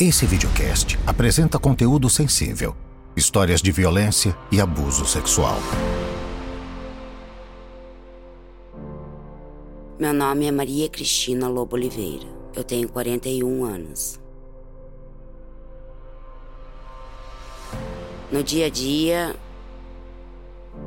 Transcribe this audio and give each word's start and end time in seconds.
Esse 0.00 0.26
videocast 0.26 0.96
apresenta 1.04 1.58
conteúdo 1.58 2.08
sensível, 2.08 2.72
histórias 3.16 3.60
de 3.60 3.72
violência 3.72 4.32
e 4.48 4.60
abuso 4.60 5.04
sexual. 5.04 5.56
Meu 9.98 10.12
nome 10.12 10.46
é 10.46 10.52
Maria 10.52 10.88
Cristina 10.88 11.48
Lobo 11.48 11.74
Oliveira. 11.74 12.28
Eu 12.54 12.62
tenho 12.62 12.88
41 12.88 13.64
anos. 13.64 14.20
No 18.30 18.40
dia 18.44 18.66
a 18.66 18.70
dia, 18.70 19.34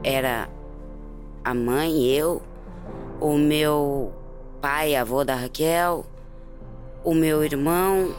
era 0.06 0.50
a 1.44 1.54
mãe, 1.54 2.06
eu, 2.06 2.42
o 3.20 3.38
meu 3.38 4.14
pai, 4.62 4.96
avô 4.96 5.26
da 5.26 5.36
Raquel, 5.36 6.06
o 7.04 7.14
meu 7.14 7.44
irmão 7.44 8.16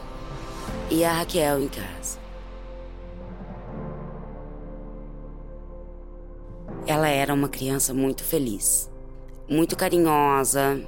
e 0.89 1.03
a 1.03 1.13
Raquel 1.13 1.61
em 1.61 1.67
casa. 1.67 2.19
Ela 6.85 7.07
era 7.07 7.33
uma 7.33 7.47
criança 7.47 7.93
muito 7.93 8.23
feliz, 8.23 8.91
muito 9.49 9.75
carinhosa, 9.75 10.81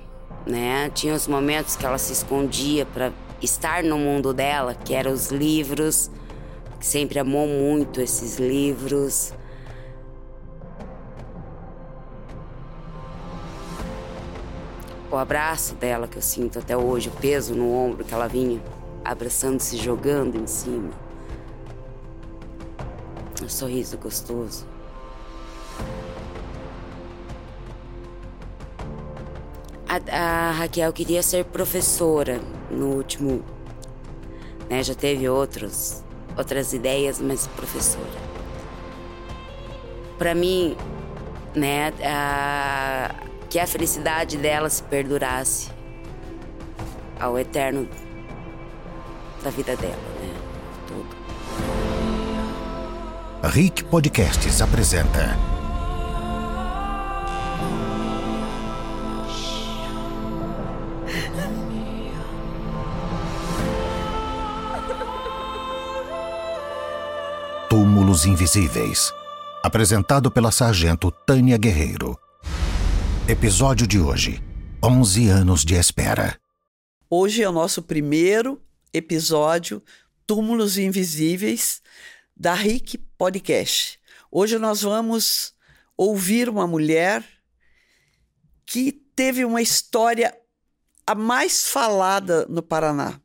né? 0.45 0.89
Tinha 0.89 1.13
os 1.15 1.27
momentos 1.27 1.75
que 1.75 1.85
ela 1.85 1.98
se 1.98 2.13
escondia 2.13 2.85
para 2.85 3.11
estar 3.41 3.84
no 3.84 3.98
mundo 3.98 4.34
dela, 4.34 4.75
que 4.75 4.93
eram 4.93 5.11
os 5.11 5.31
livros, 5.31 6.12
que 6.79 6.85
sempre 6.85 7.17
amou 7.17 7.48
muito 7.48 8.01
esses 8.01 8.37
livros. 8.37 9.34
O 15.09 15.15
abraço 15.15 15.76
dela 15.76 16.07
que 16.07 16.17
eu 16.17 16.21
sinto 16.21 16.59
até 16.59 16.76
hoje, 16.76 17.07
o 17.07 17.12
peso 17.13 17.55
no 17.55 17.73
ombro 17.73 18.03
que 18.03 18.13
ela 18.13 18.27
vinha 18.27 18.62
abraçando, 19.05 19.59
se 19.59 19.77
jogando 19.77 20.35
em 20.35 20.47
cima. 20.47 20.89
Um 23.41 23.47
sorriso 23.47 23.97
gostoso. 23.99 24.65
A, 29.87 30.49
a, 30.49 30.51
Raquel 30.51 30.91
queria 30.91 31.21
ser 31.21 31.45
professora 31.45 32.41
no 32.71 32.87
último. 32.87 33.43
Né, 34.67 34.81
já 34.81 34.95
teve 34.95 35.29
outros, 35.29 36.03
outras 36.35 36.73
ideias, 36.73 37.21
mas 37.21 37.45
professora. 37.45 38.25
Para 40.17 40.34
mim, 40.34 40.75
né, 41.53 41.93
a, 42.03 43.13
que 43.47 43.59
a 43.59 43.67
felicidade 43.67 44.37
dela 44.37 44.69
se 44.71 44.81
perdurasse 44.81 45.69
ao 47.19 47.37
eterno 47.37 47.87
da 49.46 49.51
vida 49.51 49.76
dela, 49.76 49.96
né? 50.20 50.34
Tudo. 50.88 51.15
Rick 53.54 53.84
Podcasts 53.84 54.60
apresenta. 54.60 55.37
Túmulos 67.69 68.25
Invisíveis. 68.25 69.13
Apresentado 69.63 70.31
pela 70.31 70.50
sargento 70.52 71.12
Tânia 71.12 71.57
Guerreiro. 71.57 72.18
Episódio 73.28 73.85
de 73.85 74.00
hoje: 74.00 74.41
11 74.84 75.30
anos 75.30 75.63
de 75.63 75.75
espera. 75.75 76.35
Hoje 77.07 77.44
é 77.44 77.50
o 77.50 77.52
nosso 77.52 77.84
primeiro 77.84 78.59
episódio 78.96 79.84
Túmulos 80.25 80.78
Invisíveis 80.78 81.81
da 82.35 82.53
RIC 82.53 82.97
Podcast. 83.18 84.00
Hoje 84.31 84.57
nós 84.57 84.84
vamos 84.84 85.53
ouvir 85.97 86.47
uma 86.47 86.66
mulher 86.66 87.24
que 88.66 88.94
teve 88.94 89.44
uma 89.44 89.62
história 89.62 90.34
a 91.06 91.14
mais 91.14 91.68
falada 91.68 92.46
no 92.47 92.64
Paraná. 92.64 93.19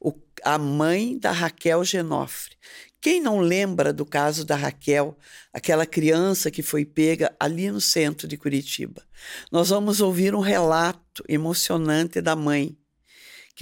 O, 0.00 0.14
a 0.42 0.56
mãe 0.56 1.18
da 1.18 1.30
Raquel 1.30 1.84
Genofre. 1.84 2.56
Quem 2.98 3.20
não 3.20 3.40
lembra 3.40 3.92
do 3.92 4.06
caso 4.06 4.44
da 4.46 4.56
Raquel, 4.56 5.18
aquela 5.52 5.84
criança 5.84 6.50
que 6.50 6.62
foi 6.62 6.84
pega 6.86 7.34
ali 7.38 7.70
no 7.70 7.80
centro 7.80 8.26
de 8.26 8.38
Curitiba? 8.38 9.02
Nós 9.50 9.68
vamos 9.68 10.00
ouvir 10.00 10.34
um 10.34 10.40
relato 10.40 11.22
emocionante 11.28 12.20
da 12.20 12.34
mãe, 12.34 12.76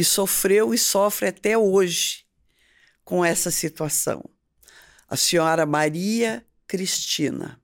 que 0.01 0.05
sofreu 0.05 0.73
e 0.73 0.79
sofre 0.79 1.29
até 1.29 1.59
hoje 1.59 2.25
com 3.05 3.23
essa 3.23 3.51
situação. 3.51 4.25
A 5.07 5.15
senhora 5.15 5.67
Maria 5.67 6.43
Cristina. 6.67 7.61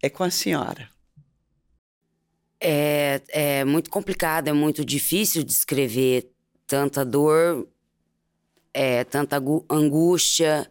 É 0.00 0.08
com 0.08 0.24
a 0.24 0.30
senhora. 0.30 0.88
É, 2.58 3.20
é 3.28 3.64
muito 3.66 3.90
complicado, 3.90 4.48
é 4.48 4.52
muito 4.54 4.82
difícil 4.82 5.44
descrever 5.44 6.32
tanta 6.66 7.04
dor, 7.04 7.68
é, 8.72 9.04
tanta 9.04 9.36
angústia. 9.68 10.70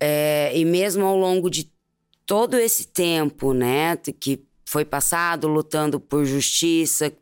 É, 0.00 0.50
e 0.58 0.64
mesmo 0.64 1.04
ao 1.04 1.16
longo 1.16 1.48
de 1.48 1.70
todo 2.26 2.56
esse 2.56 2.88
tempo, 2.88 3.54
né, 3.54 3.96
que 3.96 4.44
foi 4.64 4.84
passado 4.84 5.46
lutando 5.46 6.00
por 6.00 6.24
justiça, 6.24 7.16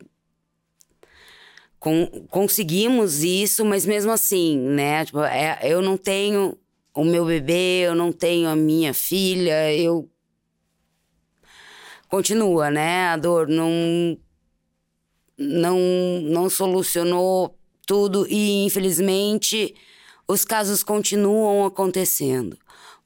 conseguimos 2.29 3.23
isso, 3.23 3.65
mas 3.65 3.85
mesmo 3.85 4.11
assim, 4.11 4.57
né? 4.57 5.05
Tipo, 5.05 5.19
é, 5.21 5.59
eu 5.63 5.81
não 5.81 5.97
tenho 5.97 6.57
o 6.93 7.03
meu 7.03 7.25
bebê, 7.25 7.81
eu 7.85 7.95
não 7.95 8.11
tenho 8.11 8.49
a 8.49 8.55
minha 8.55 8.93
filha, 8.93 9.73
eu. 9.73 10.09
Continua, 12.09 12.71
né? 12.71 13.07
A 13.09 13.17
dor 13.17 13.47
não. 13.47 14.17
Não, 15.37 15.77
não 16.23 16.49
solucionou 16.49 17.55
tudo 17.85 18.25
e, 18.27 18.65
infelizmente, 18.65 19.75
os 20.27 20.43
casos 20.43 20.81
continuam 20.81 21.63
acontecendo. 21.63 22.57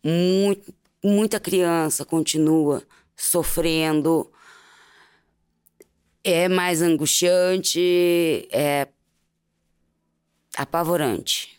Muito, 0.01 0.73
muita 1.03 1.39
criança 1.41 2.05
continua 2.05 2.81
sofrendo 3.15 4.31
é 6.23 6.47
mais 6.47 6.81
angustiante, 6.81 8.47
é 8.51 8.87
apavorante. 10.55 11.57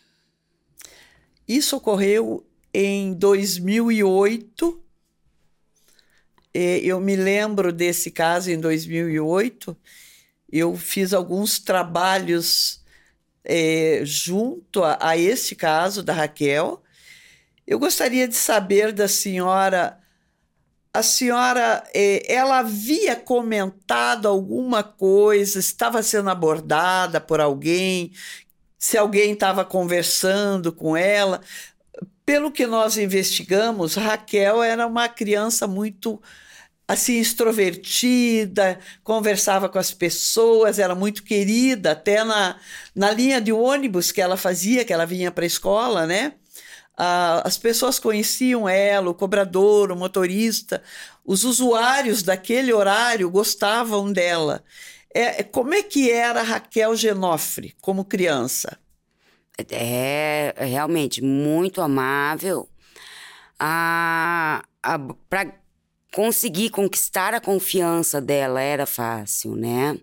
Isso 1.47 1.75
ocorreu 1.75 2.45
em 2.73 3.13
2008. 3.13 4.81
Eu 6.53 6.99
me 6.99 7.15
lembro 7.15 7.73
desse 7.73 8.11
caso 8.11 8.51
em 8.51 8.59
2008. 8.59 9.75
Eu 10.51 10.77
fiz 10.77 11.13
alguns 11.13 11.59
trabalhos 11.59 12.83
é, 13.43 14.01
junto 14.03 14.83
a, 14.83 14.97
a 15.01 15.17
esse 15.17 15.55
caso 15.55 16.03
da 16.03 16.13
Raquel. 16.13 16.81
Eu 17.65 17.79
gostaria 17.79 18.27
de 18.27 18.35
saber 18.35 18.91
da 18.93 19.07
senhora 19.07 19.99
a 20.93 21.01
senhora, 21.01 21.83
eh, 21.93 22.23
ela 22.31 22.59
havia 22.59 23.15
comentado 23.15 24.27
alguma 24.27 24.83
coisa, 24.83 25.59
estava 25.59 26.03
sendo 26.03 26.29
abordada 26.29 27.19
por 27.19 27.41
alguém, 27.41 28.11
se 28.77 28.97
alguém 28.97 29.33
estava 29.33 29.65
conversando 29.65 30.71
com 30.71 30.95
ela. 30.95 31.41
Pelo 32.25 32.51
que 32.51 32.67
nós 32.67 32.97
investigamos, 32.97 33.95
Raquel 33.95 34.63
era 34.63 34.87
uma 34.87 35.09
criança 35.09 35.67
muito 35.67 36.21
assim 36.87 37.19
extrovertida, 37.19 38.79
conversava 39.03 39.69
com 39.69 39.79
as 39.79 39.93
pessoas, 39.93 40.79
era 40.79 40.95
muito 40.95 41.23
querida, 41.23 41.91
até 41.93 42.23
na, 42.23 42.59
na 42.95 43.11
linha 43.11 43.41
de 43.41 43.51
ônibus 43.51 44.11
que 44.11 44.21
ela 44.21 44.37
fazia, 44.37 44.85
que 44.85 44.93
ela 44.93 45.05
vinha 45.05 45.31
para 45.31 45.45
a 45.45 45.47
escola, 45.47 46.05
né? 46.05 46.33
Ah, 46.97 47.41
as 47.45 47.57
pessoas 47.57 47.97
conheciam 47.99 48.69
ela, 48.69 49.09
o 49.09 49.15
cobrador, 49.15 49.91
o 49.91 49.95
motorista, 49.95 50.83
os 51.25 51.43
usuários 51.43 52.21
daquele 52.21 52.71
horário 52.71 53.29
gostavam 53.29 54.11
dela. 54.11 54.63
É, 55.13 55.43
como 55.43 55.73
é 55.73 55.83
que 55.83 56.11
era 56.11 56.41
Raquel 56.41 56.95
Genofre 56.95 57.75
como 57.81 58.05
criança? 58.05 58.77
É, 59.69 60.53
é 60.55 60.65
realmente 60.65 61.21
muito 61.21 61.81
amável. 61.81 62.67
Ah, 63.59 64.63
Para 65.29 65.53
conseguir 66.13 66.69
conquistar 66.69 67.33
a 67.33 67.41
confiança 67.41 68.21
dela 68.21 68.61
era 68.61 68.85
fácil, 68.85 69.55
né? 69.55 69.97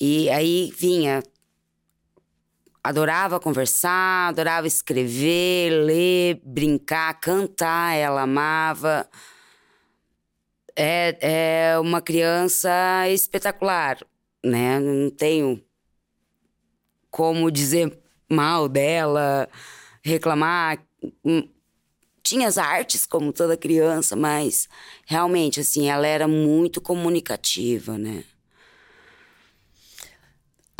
E 0.00 0.30
aí 0.30 0.72
vinha 0.76 1.22
adorava 2.82 3.40
conversar, 3.40 4.28
adorava 4.28 4.66
escrever, 4.66 5.70
ler, 5.84 6.40
brincar, 6.44 7.20
cantar, 7.20 7.94
ela 7.94 8.22
amava. 8.22 9.08
É, 10.76 11.72
é 11.72 11.78
uma 11.78 12.00
criança 12.00 12.70
espetacular, 13.08 13.98
né? 14.44 14.78
Não 14.80 15.10
tenho 15.10 15.62
como 17.10 17.50
dizer 17.50 17.98
mal 18.30 18.68
dela, 18.68 19.48
reclamar. 20.02 20.82
Hum, 21.24 21.48
tinha 22.22 22.46
as 22.46 22.58
artes, 22.58 23.06
como 23.06 23.32
toda 23.32 23.56
criança, 23.56 24.14
mas 24.14 24.68
realmente, 25.06 25.60
assim, 25.60 25.88
ela 25.88 26.06
era 26.06 26.28
muito 26.28 26.80
comunicativa, 26.80 27.98
né? 27.98 28.24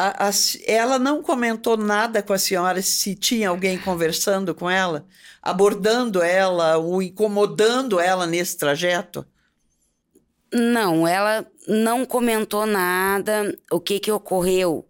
A, 0.03 0.29
a, 0.29 0.31
ela 0.67 0.99
não 0.99 1.23
comentou 1.23 1.77
nada 1.77 2.23
com 2.23 2.33
a 2.33 2.39
senhora 2.39 2.81
se 2.81 3.15
tinha 3.15 3.51
alguém 3.51 3.77
conversando 3.77 4.55
com 4.55 4.71
ela, 4.71 5.07
abordando 5.43 6.23
ela 6.23 6.79
ou 6.79 7.03
incomodando 7.03 8.01
ela 8.01 8.27
nesse 8.27 8.57
trajeto? 8.57 9.27
Não, 10.51 11.07
ela 11.07 11.47
não 11.69 12.07
comentou 12.07 12.65
nada. 12.65 13.55
O 13.71 13.79
que 13.79 14.01
que 14.01 14.11
ocorreu, 14.11 14.89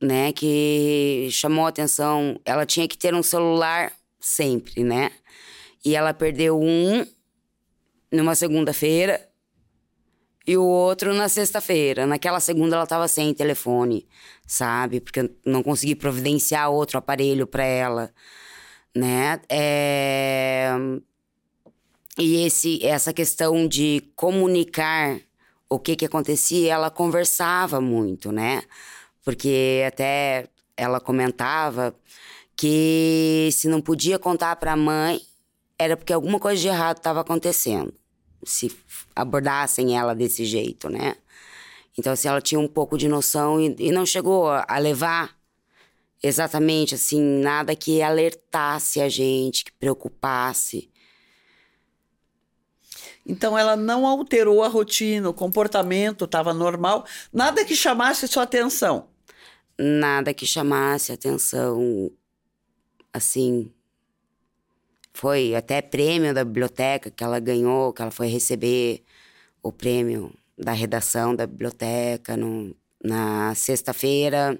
né? 0.00 0.32
Que 0.32 1.28
chamou 1.30 1.68
atenção. 1.68 2.40
Ela 2.44 2.66
tinha 2.66 2.88
que 2.88 2.98
ter 2.98 3.14
um 3.14 3.22
celular 3.22 3.92
sempre, 4.18 4.82
né? 4.82 5.12
E 5.84 5.94
ela 5.94 6.12
perdeu 6.12 6.60
um 6.60 7.06
numa 8.10 8.34
segunda-feira 8.34 9.24
e 10.46 10.56
o 10.56 10.64
outro 10.64 11.14
na 11.14 11.28
sexta-feira. 11.28 12.06
Naquela 12.06 12.40
segunda 12.40 12.76
ela 12.76 12.84
estava 12.84 13.08
sem 13.08 13.32
telefone, 13.34 14.06
sabe? 14.46 15.00
Porque 15.00 15.30
não 15.44 15.62
consegui 15.62 15.94
providenciar 15.94 16.70
outro 16.70 16.98
aparelho 16.98 17.46
para 17.46 17.64
ela, 17.64 18.12
né? 18.94 19.40
É... 19.48 20.72
E 22.18 22.44
esse, 22.44 22.84
essa 22.84 23.12
questão 23.12 23.66
de 23.66 24.02
comunicar 24.14 25.18
o 25.68 25.78
que 25.78 25.96
que 25.96 26.04
acontecia, 26.04 26.74
ela 26.74 26.90
conversava 26.90 27.80
muito, 27.80 28.30
né? 28.30 28.62
Porque 29.24 29.82
até 29.86 30.46
ela 30.76 31.00
comentava 31.00 31.94
que 32.56 33.48
se 33.52 33.68
não 33.68 33.80
podia 33.80 34.18
contar 34.18 34.56
para 34.56 34.72
a 34.72 34.76
mãe 34.76 35.20
era 35.78 35.96
porque 35.96 36.12
alguma 36.12 36.38
coisa 36.38 36.60
de 36.60 36.68
errado 36.68 36.98
estava 36.98 37.20
acontecendo 37.22 37.94
se 38.44 38.74
abordassem 39.14 39.96
ela 39.96 40.14
desse 40.14 40.44
jeito, 40.44 40.88
né? 40.88 41.16
Então, 41.98 42.12
assim, 42.12 42.28
ela 42.28 42.40
tinha 42.40 42.58
um 42.58 42.68
pouco 42.68 42.96
de 42.96 43.08
noção 43.08 43.60
e, 43.60 43.74
e 43.78 43.92
não 43.92 44.06
chegou 44.06 44.48
a 44.48 44.78
levar 44.78 45.36
exatamente, 46.22 46.94
assim, 46.94 47.20
nada 47.20 47.74
que 47.74 48.00
alertasse 48.00 49.00
a 49.00 49.08
gente, 49.08 49.64
que 49.64 49.72
preocupasse. 49.72 50.90
Então, 53.26 53.58
ela 53.58 53.76
não 53.76 54.06
alterou 54.06 54.62
a 54.62 54.68
rotina, 54.68 55.28
o 55.28 55.34
comportamento 55.34 56.24
estava 56.24 56.54
normal, 56.54 57.04
nada 57.32 57.64
que 57.64 57.76
chamasse 57.76 58.26
sua 58.26 58.44
atenção. 58.44 59.08
Nada 59.78 60.34
que 60.34 60.46
chamasse 60.46 61.12
atenção, 61.12 62.10
assim, 63.12 63.72
foi 65.12 65.54
até 65.54 65.82
prêmio 65.82 66.34
da 66.34 66.44
biblioteca 66.44 67.10
que 67.10 67.22
ela 67.22 67.38
ganhou, 67.38 67.92
que 67.92 68.02
ela 68.02 68.10
foi 68.10 68.28
receber 68.28 69.02
o 69.62 69.70
prêmio 69.70 70.32
da 70.58 70.72
redação 70.72 71.34
da 71.34 71.46
biblioteca 71.46 72.36
no, 72.36 72.74
na 73.02 73.54
sexta-feira 73.54 74.58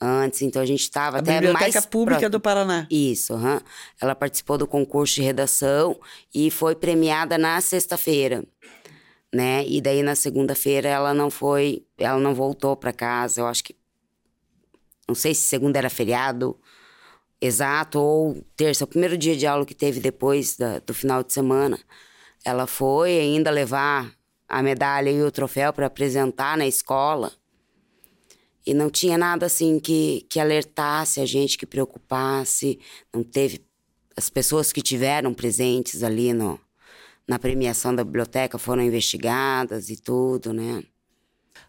antes, 0.00 0.40
então 0.40 0.62
a 0.62 0.66
gente 0.66 0.80
estava 0.80 1.18
até 1.18 1.34
Biblioteca 1.34 1.72
mais 1.72 1.86
Pública 1.86 2.20
pro... 2.20 2.30
do 2.30 2.40
Paraná. 2.40 2.86
Isso, 2.90 3.34
uhum. 3.34 3.60
ela 4.00 4.14
participou 4.14 4.56
do 4.56 4.66
concurso 4.66 5.16
de 5.16 5.22
redação 5.22 6.00
e 6.34 6.50
foi 6.50 6.74
premiada 6.74 7.36
na 7.36 7.60
sexta-feira, 7.60 8.42
né? 9.32 9.64
E 9.66 9.80
daí 9.80 10.02
na 10.02 10.14
segunda-feira 10.14 10.88
ela 10.88 11.12
não 11.12 11.30
foi, 11.30 11.84
ela 11.98 12.18
não 12.18 12.34
voltou 12.34 12.74
para 12.76 12.92
casa. 12.92 13.42
Eu 13.42 13.46
acho 13.46 13.62
que 13.62 13.76
não 15.06 15.14
sei 15.14 15.34
se 15.34 15.42
segunda 15.42 15.78
era 15.78 15.90
feriado 15.90 16.58
exato, 17.40 17.98
ou 17.98 18.44
terça, 18.56 18.84
o 18.84 18.86
primeiro 18.86 19.16
dia 19.16 19.36
de 19.36 19.46
aula 19.46 19.64
que 19.64 19.74
teve 19.74 20.00
depois 20.00 20.56
da, 20.56 20.78
do 20.80 20.92
final 20.92 21.22
de 21.22 21.32
semana, 21.32 21.78
ela 22.44 22.66
foi 22.66 23.18
ainda 23.18 23.50
levar 23.50 24.12
a 24.48 24.62
medalha 24.62 25.10
e 25.10 25.22
o 25.22 25.30
troféu 25.30 25.72
para 25.72 25.86
apresentar 25.86 26.58
na 26.58 26.66
escola. 26.66 27.32
E 28.66 28.74
não 28.74 28.90
tinha 28.90 29.16
nada 29.16 29.46
assim 29.46 29.78
que, 29.78 30.26
que 30.28 30.38
alertasse 30.38 31.20
a 31.20 31.26
gente, 31.26 31.56
que 31.56 31.64
preocupasse. 31.64 32.78
Não 33.12 33.22
teve. 33.22 33.64
As 34.16 34.28
pessoas 34.28 34.72
que 34.72 34.82
tiveram 34.82 35.32
presentes 35.32 36.02
ali 36.02 36.32
no, 36.34 36.60
na 37.26 37.38
premiação 37.38 37.94
da 37.94 38.04
biblioteca 38.04 38.58
foram 38.58 38.82
investigadas 38.82 39.88
e 39.88 39.96
tudo, 39.96 40.52
né? 40.52 40.82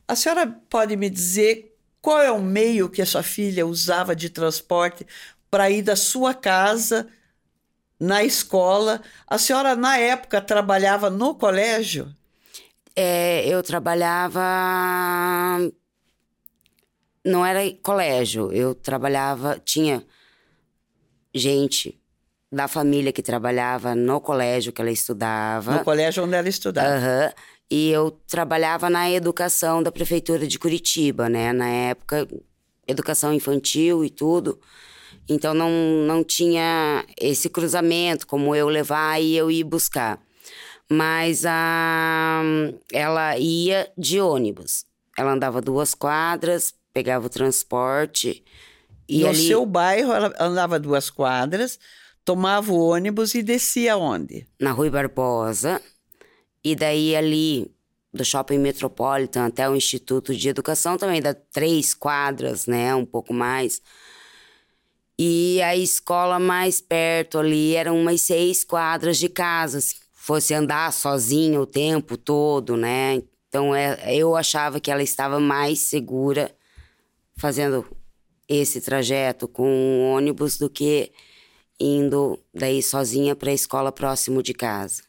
A 0.07 0.15
senhora 0.15 0.47
pode 0.69 0.97
me 0.97 1.09
dizer 1.09 1.77
qual 2.01 2.19
é 2.19 2.31
o 2.31 2.41
meio 2.41 2.89
que 2.89 3.01
a 3.01 3.05
sua 3.05 3.23
filha 3.23 3.65
usava 3.65 4.15
de 4.15 4.29
transporte 4.29 5.05
para 5.51 5.69
ir 5.69 5.81
da 5.81 5.97
sua 5.97 6.33
casa 6.33 7.07
na 7.99 8.23
escola. 8.23 9.01
A 9.27 9.37
senhora, 9.37 9.75
na 9.75 9.97
época, 9.97 10.41
trabalhava 10.41 11.09
no 11.09 11.35
colégio? 11.35 12.09
É, 12.95 13.45
eu 13.47 13.61
trabalhava. 13.61 14.41
Não 17.23 17.45
era 17.45 17.59
colégio, 17.83 18.51
eu 18.51 18.73
trabalhava. 18.73 19.61
Tinha 19.63 20.03
gente 21.35 22.01
da 22.51 22.67
família 22.67 23.11
que 23.11 23.21
trabalhava 23.21 23.93
no 23.95 24.19
colégio 24.19 24.73
que 24.73 24.81
ela 24.81 24.91
estudava. 24.91 25.77
No 25.77 25.83
colégio 25.83 26.23
onde 26.23 26.35
ela 26.35 26.49
estudava. 26.49 26.95
Uhum. 26.95 27.31
E 27.69 27.89
eu 27.89 28.11
trabalhava 28.27 28.89
na 28.89 29.09
educação 29.09 29.81
da 29.81 29.91
prefeitura 29.91 30.45
de 30.45 30.59
Curitiba, 30.59 31.29
né? 31.29 31.53
Na 31.53 31.69
época, 31.69 32.27
educação 32.85 33.33
infantil 33.33 34.03
e 34.03 34.09
tudo. 34.09 34.59
Então 35.27 35.53
não, 35.53 35.69
não 36.05 36.23
tinha 36.23 37.05
esse 37.19 37.49
cruzamento, 37.49 38.27
como 38.27 38.55
eu 38.55 38.67
levar 38.67 39.21
e 39.21 39.35
eu 39.35 39.49
ir 39.49 39.63
buscar. 39.63 40.19
Mas 40.89 41.45
a, 41.45 42.41
ela 42.91 43.37
ia 43.37 43.89
de 43.97 44.19
ônibus. 44.19 44.85
Ela 45.17 45.33
andava 45.33 45.61
duas 45.61 45.93
quadras, 45.93 46.73
pegava 46.93 47.27
o 47.27 47.29
transporte. 47.29 48.43
E 49.07 49.21
no 49.21 49.29
ali... 49.29 49.47
seu 49.47 49.65
bairro, 49.65 50.11
ela 50.11 50.33
andava 50.39 50.79
duas 50.79 51.09
quadras, 51.09 51.79
tomava 52.25 52.71
o 52.71 52.79
ônibus 52.79 53.33
e 53.35 53.41
descia 53.41 53.97
onde? 53.97 54.47
Na 54.59 54.71
Rui 54.71 54.89
Barbosa. 54.89 55.81
E 56.63 56.75
daí 56.75 57.15
ali 57.15 57.71
do 58.13 58.25
Shopping 58.25 58.59
Metropolitan 58.59 59.45
até 59.45 59.69
o 59.69 59.75
Instituto 59.75 60.35
de 60.35 60.49
Educação 60.49 60.97
também 60.97 61.21
dá 61.21 61.33
três 61.33 61.93
quadras, 61.93 62.65
né? 62.65 62.93
Um 62.93 63.05
pouco 63.05 63.33
mais. 63.33 63.81
E 65.23 65.61
a 65.61 65.77
escola 65.77 66.39
mais 66.39 66.81
perto 66.81 67.37
ali 67.37 67.75
eram 67.75 67.95
umas 67.95 68.21
seis 68.21 68.63
quadras 68.63 69.19
de 69.19 69.29
casa. 69.29 69.79
Se 69.79 69.97
fosse 70.11 70.51
andar 70.51 70.91
sozinha 70.91 71.61
o 71.61 71.65
tempo 71.67 72.17
todo, 72.17 72.75
né? 72.75 73.21
Então 73.47 73.75
é, 73.75 74.15
eu 74.15 74.35
achava 74.35 74.79
que 74.79 74.89
ela 74.89 75.03
estava 75.03 75.39
mais 75.39 75.77
segura 75.77 76.51
fazendo 77.37 77.85
esse 78.49 78.81
trajeto 78.81 79.47
com 79.47 79.67
um 79.67 80.11
ônibus 80.11 80.57
do 80.57 80.67
que 80.67 81.11
indo 81.79 82.39
daí 82.51 82.81
sozinha 82.81 83.35
para 83.35 83.51
a 83.51 83.53
escola 83.53 83.91
próximo 83.91 84.41
de 84.41 84.55
casa. 84.55 85.03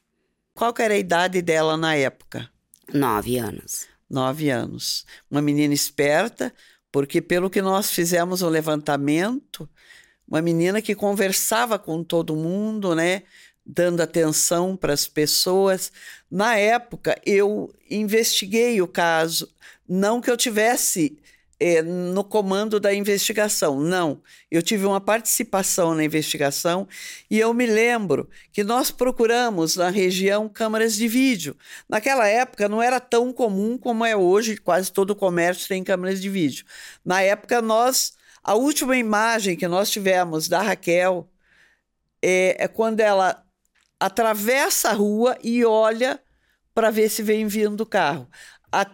Qual 0.52 0.74
era 0.78 0.92
a 0.92 0.98
idade 0.98 1.40
dela 1.40 1.74
na 1.74 1.96
época? 1.96 2.50
Nove 2.92 3.38
anos. 3.38 3.86
Nove 4.10 4.50
anos. 4.50 5.06
Uma 5.30 5.40
menina 5.40 5.72
esperta, 5.72 6.52
porque 6.90 7.22
pelo 7.22 7.48
que 7.48 7.62
nós 7.62 7.90
fizemos 7.90 8.42
o 8.42 8.48
levantamento, 8.50 9.66
uma 10.32 10.40
menina 10.40 10.80
que 10.80 10.94
conversava 10.94 11.78
com 11.78 12.02
todo 12.02 12.34
mundo, 12.34 12.94
né? 12.94 13.22
Dando 13.66 14.00
atenção 14.00 14.74
para 14.74 14.94
as 14.94 15.06
pessoas. 15.06 15.92
Na 16.30 16.56
época, 16.56 17.20
eu 17.26 17.70
investiguei 17.90 18.80
o 18.80 18.88
caso, 18.88 19.46
não 19.86 20.22
que 20.22 20.30
eu 20.30 20.36
tivesse 20.36 21.18
é, 21.60 21.82
no 21.82 22.24
comando 22.24 22.80
da 22.80 22.94
investigação, 22.94 23.78
não. 23.78 24.22
Eu 24.50 24.62
tive 24.62 24.86
uma 24.86 25.02
participação 25.02 25.94
na 25.94 26.02
investigação 26.02 26.88
e 27.30 27.38
eu 27.38 27.52
me 27.52 27.66
lembro 27.66 28.26
que 28.54 28.64
nós 28.64 28.90
procuramos 28.90 29.76
na 29.76 29.90
região 29.90 30.48
câmaras 30.48 30.96
de 30.96 31.08
vídeo. 31.08 31.54
Naquela 31.86 32.26
época 32.26 32.70
não 32.70 32.82
era 32.82 32.98
tão 32.98 33.34
comum 33.34 33.76
como 33.76 34.02
é 34.02 34.16
hoje, 34.16 34.56
quase 34.56 34.90
todo 34.90 35.10
o 35.10 35.16
comércio 35.16 35.68
tem 35.68 35.84
câmeras 35.84 36.22
de 36.22 36.30
vídeo. 36.30 36.64
Na 37.04 37.20
época 37.20 37.60
nós 37.60 38.14
a 38.42 38.54
última 38.54 38.96
imagem 38.96 39.56
que 39.56 39.68
nós 39.68 39.90
tivemos 39.90 40.48
da 40.48 40.60
Raquel 40.60 41.30
é, 42.20 42.64
é 42.64 42.68
quando 42.68 43.00
ela 43.00 43.44
atravessa 44.00 44.90
a 44.90 44.92
rua 44.92 45.38
e 45.42 45.64
olha 45.64 46.20
para 46.74 46.90
ver 46.90 47.08
se 47.08 47.22
vem 47.22 47.46
vindo 47.46 47.82
o 47.82 47.86
carro. 47.86 48.28
A, 48.70 48.90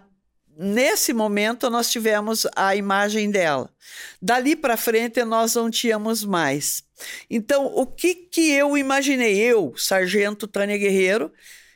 nesse 0.56 1.12
momento, 1.12 1.70
nós 1.70 1.90
tivemos 1.90 2.46
a 2.54 2.76
imagem 2.76 3.30
dela. 3.30 3.72
Dali 4.20 4.54
para 4.54 4.76
frente, 4.76 5.24
nós 5.24 5.54
não 5.54 5.70
tínhamos 5.70 6.24
mais. 6.24 6.82
Então, 7.30 7.66
o 7.66 7.86
que, 7.86 8.14
que 8.14 8.50
eu 8.50 8.76
imaginei? 8.76 9.36
Eu, 9.38 9.74
sargento 9.76 10.46
Tânia 10.46 10.76
Guerreiro, 10.76 11.32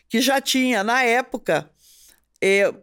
que 0.09 0.21
já 0.21 0.41
tinha, 0.41 0.85
na 0.85 1.03
época, 1.03 1.71
é, 2.43 2.75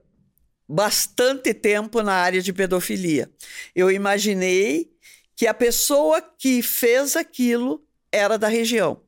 bastante 0.70 1.52
tempo 1.52 2.04
na 2.04 2.14
área 2.14 2.44
de 2.44 2.54
pedofilia. 2.54 3.28
Eu 3.74 3.90
imaginei 3.90 4.94
que 5.36 5.48
a 5.48 5.54
pessoa 5.54 6.22
que 6.22 6.62
fez 6.62 7.16
aquilo 7.16 7.84
era 8.12 8.38
da 8.38 8.48
região. 8.48 9.02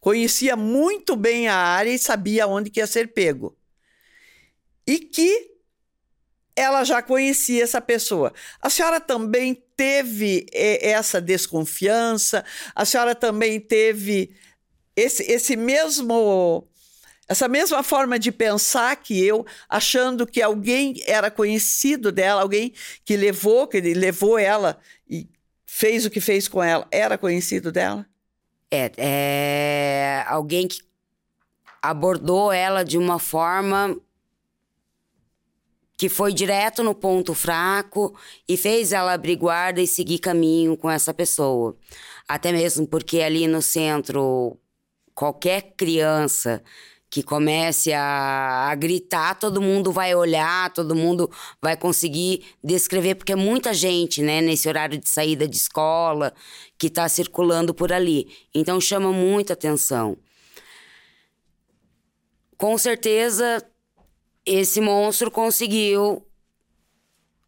Conhecia 0.00 0.56
muito 0.56 1.16
bem 1.16 1.48
a 1.48 1.54
área 1.54 1.90
e 1.90 1.98
sabia 1.98 2.46
onde 2.46 2.72
ia 2.74 2.86
ser 2.86 3.12
pego. 3.12 3.58
E 4.86 4.98
que 4.98 5.50
ela 6.56 6.82
já 6.82 7.02
conhecia 7.02 7.62
essa 7.62 7.80
pessoa. 7.80 8.32
A 8.58 8.70
senhora 8.70 9.00
também 9.00 9.54
teve 9.76 10.46
eh, 10.52 10.90
essa 10.90 11.20
desconfiança? 11.20 12.42
A 12.74 12.86
senhora 12.86 13.14
também 13.14 13.60
teve 13.60 14.34
esse, 14.96 15.24
esse 15.24 15.56
mesmo 15.56 16.66
essa 17.28 17.46
mesma 17.46 17.82
forma 17.82 18.18
de 18.18 18.32
pensar 18.32 18.96
que 18.96 19.22
eu, 19.22 19.44
achando 19.68 20.26
que 20.26 20.40
alguém 20.40 20.94
era 21.06 21.30
conhecido 21.30 22.10
dela, 22.10 22.40
alguém 22.40 22.72
que 23.04 23.16
levou, 23.16 23.66
que 23.68 23.78
levou 23.80 24.38
ela 24.38 24.78
e 25.06 25.28
fez 25.66 26.06
o 26.06 26.10
que 26.10 26.20
fez 26.20 26.48
com 26.48 26.62
ela, 26.62 26.88
era 26.90 27.18
conhecido 27.18 27.70
dela? 27.70 28.06
É, 28.70 28.90
é 28.96 30.24
alguém 30.26 30.66
que 30.66 30.80
abordou 31.82 32.50
ela 32.50 32.82
de 32.82 32.96
uma 32.96 33.18
forma 33.18 33.94
que 35.98 36.08
foi 36.08 36.32
direto 36.32 36.82
no 36.82 36.94
ponto 36.94 37.34
fraco 37.34 38.16
e 38.48 38.56
fez 38.56 38.92
ela 38.92 39.12
abrir 39.12 39.36
guarda 39.36 39.82
e 39.82 39.86
seguir 39.86 40.18
caminho 40.18 40.76
com 40.76 40.88
essa 40.88 41.12
pessoa. 41.12 41.76
Até 42.26 42.52
mesmo 42.52 42.86
porque 42.86 43.20
ali 43.20 43.46
no 43.46 43.60
centro, 43.60 44.58
qualquer 45.14 45.74
criança 45.76 46.62
que 47.10 47.22
comece 47.22 47.92
a, 47.92 48.68
a, 48.70 48.74
gritar, 48.74 49.38
todo 49.38 49.62
mundo 49.62 49.90
vai 49.90 50.14
olhar, 50.14 50.72
todo 50.72 50.94
mundo 50.94 51.30
vai 51.60 51.76
conseguir 51.76 52.44
descrever, 52.62 53.14
porque 53.14 53.32
é 53.32 53.36
muita 53.36 53.72
gente, 53.72 54.22
né, 54.22 54.40
nesse 54.40 54.68
horário 54.68 54.98
de 54.98 55.08
saída 55.08 55.48
de 55.48 55.56
escola, 55.56 56.34
que 56.76 56.88
está 56.88 57.08
circulando 57.08 57.72
por 57.72 57.92
ali. 57.92 58.28
Então 58.54 58.80
chama 58.80 59.10
muita 59.12 59.54
atenção. 59.54 60.18
Com 62.56 62.76
certeza, 62.76 63.64
esse 64.44 64.80
monstro 64.80 65.30
conseguiu 65.30 66.26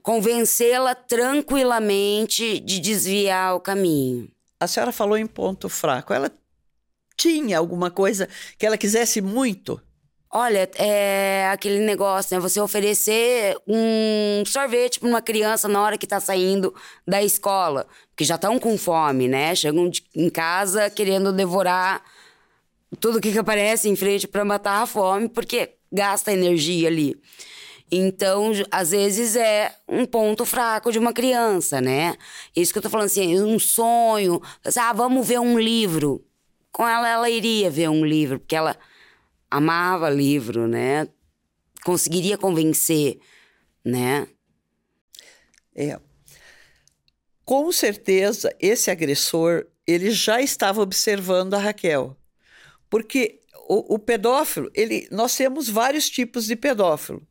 convencê-la 0.02 0.95
tranquilamente 0.95 2.61
de 2.61 2.81
desviar 2.81 3.55
o 3.55 3.61
caminho. 3.61 4.31
A 4.59 4.67
senhora 4.67 4.93
falou 4.93 5.17
em 5.17 5.26
ponto 5.26 5.69
fraco. 5.69 6.12
Ela 6.12 6.31
tinha 7.21 7.59
alguma 7.59 7.91
coisa 7.91 8.27
que 8.59 8.65
ela 8.65 8.79
quisesse 8.79 9.21
muito? 9.21 9.79
Olha, 10.33 10.71
é 10.77 11.50
aquele 11.53 11.81
negócio, 11.81 12.35
né? 12.35 12.41
Você 12.41 12.59
oferecer 12.61 13.57
um 13.67 14.43
sorvete 14.47 14.99
para 14.99 15.09
uma 15.09 15.21
criança 15.21 15.69
na 15.69 15.83
hora 15.83 15.99
que 15.99 16.07
está 16.07 16.19
saindo 16.19 16.75
da 17.07 17.23
escola, 17.23 17.87
que 18.17 18.25
já 18.25 18.37
estão 18.37 18.59
com 18.59 18.79
fome, 18.79 19.29
né? 19.29 19.55
Chegam 19.55 19.91
em 20.15 20.31
casa 20.31 20.89
querendo 20.89 21.31
devorar 21.31 22.03
tudo 22.99 23.21
que 23.21 23.37
aparece 23.39 23.89
em 23.89 23.97
frente 23.97 24.27
para 24.27 24.45
matar 24.45 24.83
a 24.83 24.87
fome, 24.87 25.29
porque 25.29 25.75
gasta 25.93 26.33
energia 26.33 26.89
ali. 26.89 27.21
Então, 27.93 28.53
às 28.71 28.93
vezes 28.93 29.37
é 29.37 29.75
um 29.87 30.07
ponto 30.07 30.47
fraco 30.47 30.91
de 30.91 30.99
uma 30.99 31.12
criança, 31.12 31.81
né? 31.81 32.15
Isso 32.57 32.73
que 32.73 32.79
eu 32.79 32.83
tô 32.83 32.89
falando 32.89 33.07
assim, 33.07 33.39
um 33.43 33.59
sonho, 33.59 34.41
ah, 34.77 34.93
vamos 34.93 35.27
ver 35.27 35.41
um 35.41 35.59
livro 35.59 36.25
com 36.73 36.87
ela, 36.87 37.09
ela 37.09 37.31
iria 37.31 37.71
ver 37.71 37.89
um 37.89 38.05
livro, 38.05 38.39
porque 38.39 38.57
ela 38.57 38.77
amava 39.50 40.09
livro, 40.09 40.69
né? 40.69 41.09
Conseguiria 41.85 42.39
convencer, 42.39 43.19
né? 43.85 44.27
É. 45.75 45.99
Com 47.45 47.73
certeza, 47.73 48.55
esse 48.61 48.91
agressor, 48.91 49.67
ele 49.87 50.11
já 50.11 50.41
estava 50.41 50.81
observando 50.81 51.55
a 51.55 51.59
Raquel. 51.59 52.17
Porque 52.89 53.41
o, 53.69 53.95
o 53.95 53.99
pedófilo, 53.99 54.71
ele, 54.75 55.09
nós 55.11 55.37
temos 55.37 55.69
vários 55.69 56.09
tipos 56.09 56.47
de 56.47 56.55
pedófilo. 56.55 57.27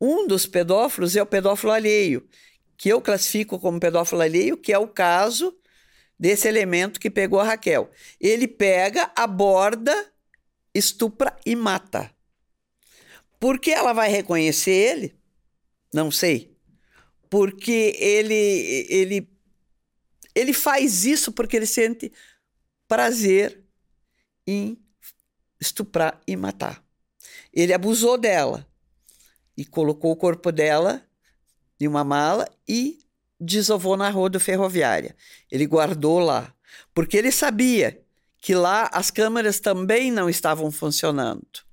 Um 0.00 0.26
dos 0.26 0.44
pedófilos 0.44 1.16
é 1.16 1.22
o 1.22 1.26
pedófilo 1.26 1.72
alheio, 1.72 2.26
que 2.76 2.88
eu 2.88 3.00
classifico 3.00 3.58
como 3.58 3.80
pedófilo 3.80 4.20
alheio, 4.20 4.56
que 4.56 4.72
é 4.72 4.78
o 4.78 4.88
caso 4.88 5.56
desse 6.18 6.48
elemento 6.48 7.00
que 7.00 7.10
pegou 7.10 7.40
a 7.40 7.44
Raquel. 7.44 7.90
Ele 8.20 8.46
pega, 8.46 9.10
aborda, 9.16 10.12
estupra 10.74 11.36
e 11.44 11.54
mata. 11.54 12.10
Por 13.38 13.58
que 13.58 13.70
ela 13.70 13.92
vai 13.92 14.08
reconhecer 14.08 14.70
ele? 14.70 15.18
Não 15.92 16.10
sei. 16.10 16.56
Porque 17.28 17.94
ele, 17.98 18.86
ele, 18.88 19.28
ele 20.34 20.52
faz 20.52 21.04
isso 21.04 21.32
porque 21.32 21.56
ele 21.56 21.66
sente 21.66 22.12
prazer 22.88 23.62
em 24.46 24.78
estuprar 25.60 26.20
e 26.26 26.36
matar. 26.36 26.84
Ele 27.52 27.72
abusou 27.72 28.18
dela 28.18 28.66
e 29.56 29.64
colocou 29.64 30.12
o 30.12 30.16
corpo 30.16 30.50
dela 30.50 31.06
em 31.80 31.86
uma 31.86 32.04
mala 32.04 32.48
e 32.68 33.03
desovou 33.40 33.96
na 33.96 34.10
roda 34.10 34.38
ferroviária. 34.40 35.14
Ele 35.50 35.66
guardou 35.66 36.18
lá, 36.18 36.52
porque 36.94 37.16
ele 37.16 37.32
sabia 37.32 38.00
que 38.38 38.54
lá 38.54 38.90
as 38.92 39.10
câmeras 39.10 39.60
também 39.60 40.10
não 40.10 40.28
estavam 40.28 40.70
funcionando. 40.70 41.64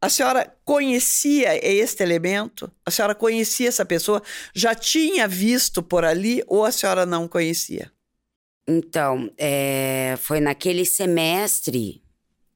A 0.00 0.08
senhora 0.08 0.54
conhecia 0.64 1.56
este 1.66 2.02
elemento? 2.02 2.70
A 2.84 2.90
senhora 2.90 3.14
conhecia 3.14 3.68
essa 3.68 3.84
pessoa? 3.84 4.22
Já 4.54 4.74
tinha 4.74 5.26
visto 5.26 5.82
por 5.82 6.04
ali 6.04 6.44
ou 6.46 6.64
a 6.64 6.70
senhora 6.70 7.04
não 7.04 7.26
conhecia? 7.26 7.90
Então, 8.68 9.30
é, 9.38 10.16
foi 10.18 10.40
naquele 10.40 10.84
semestre 10.84 12.02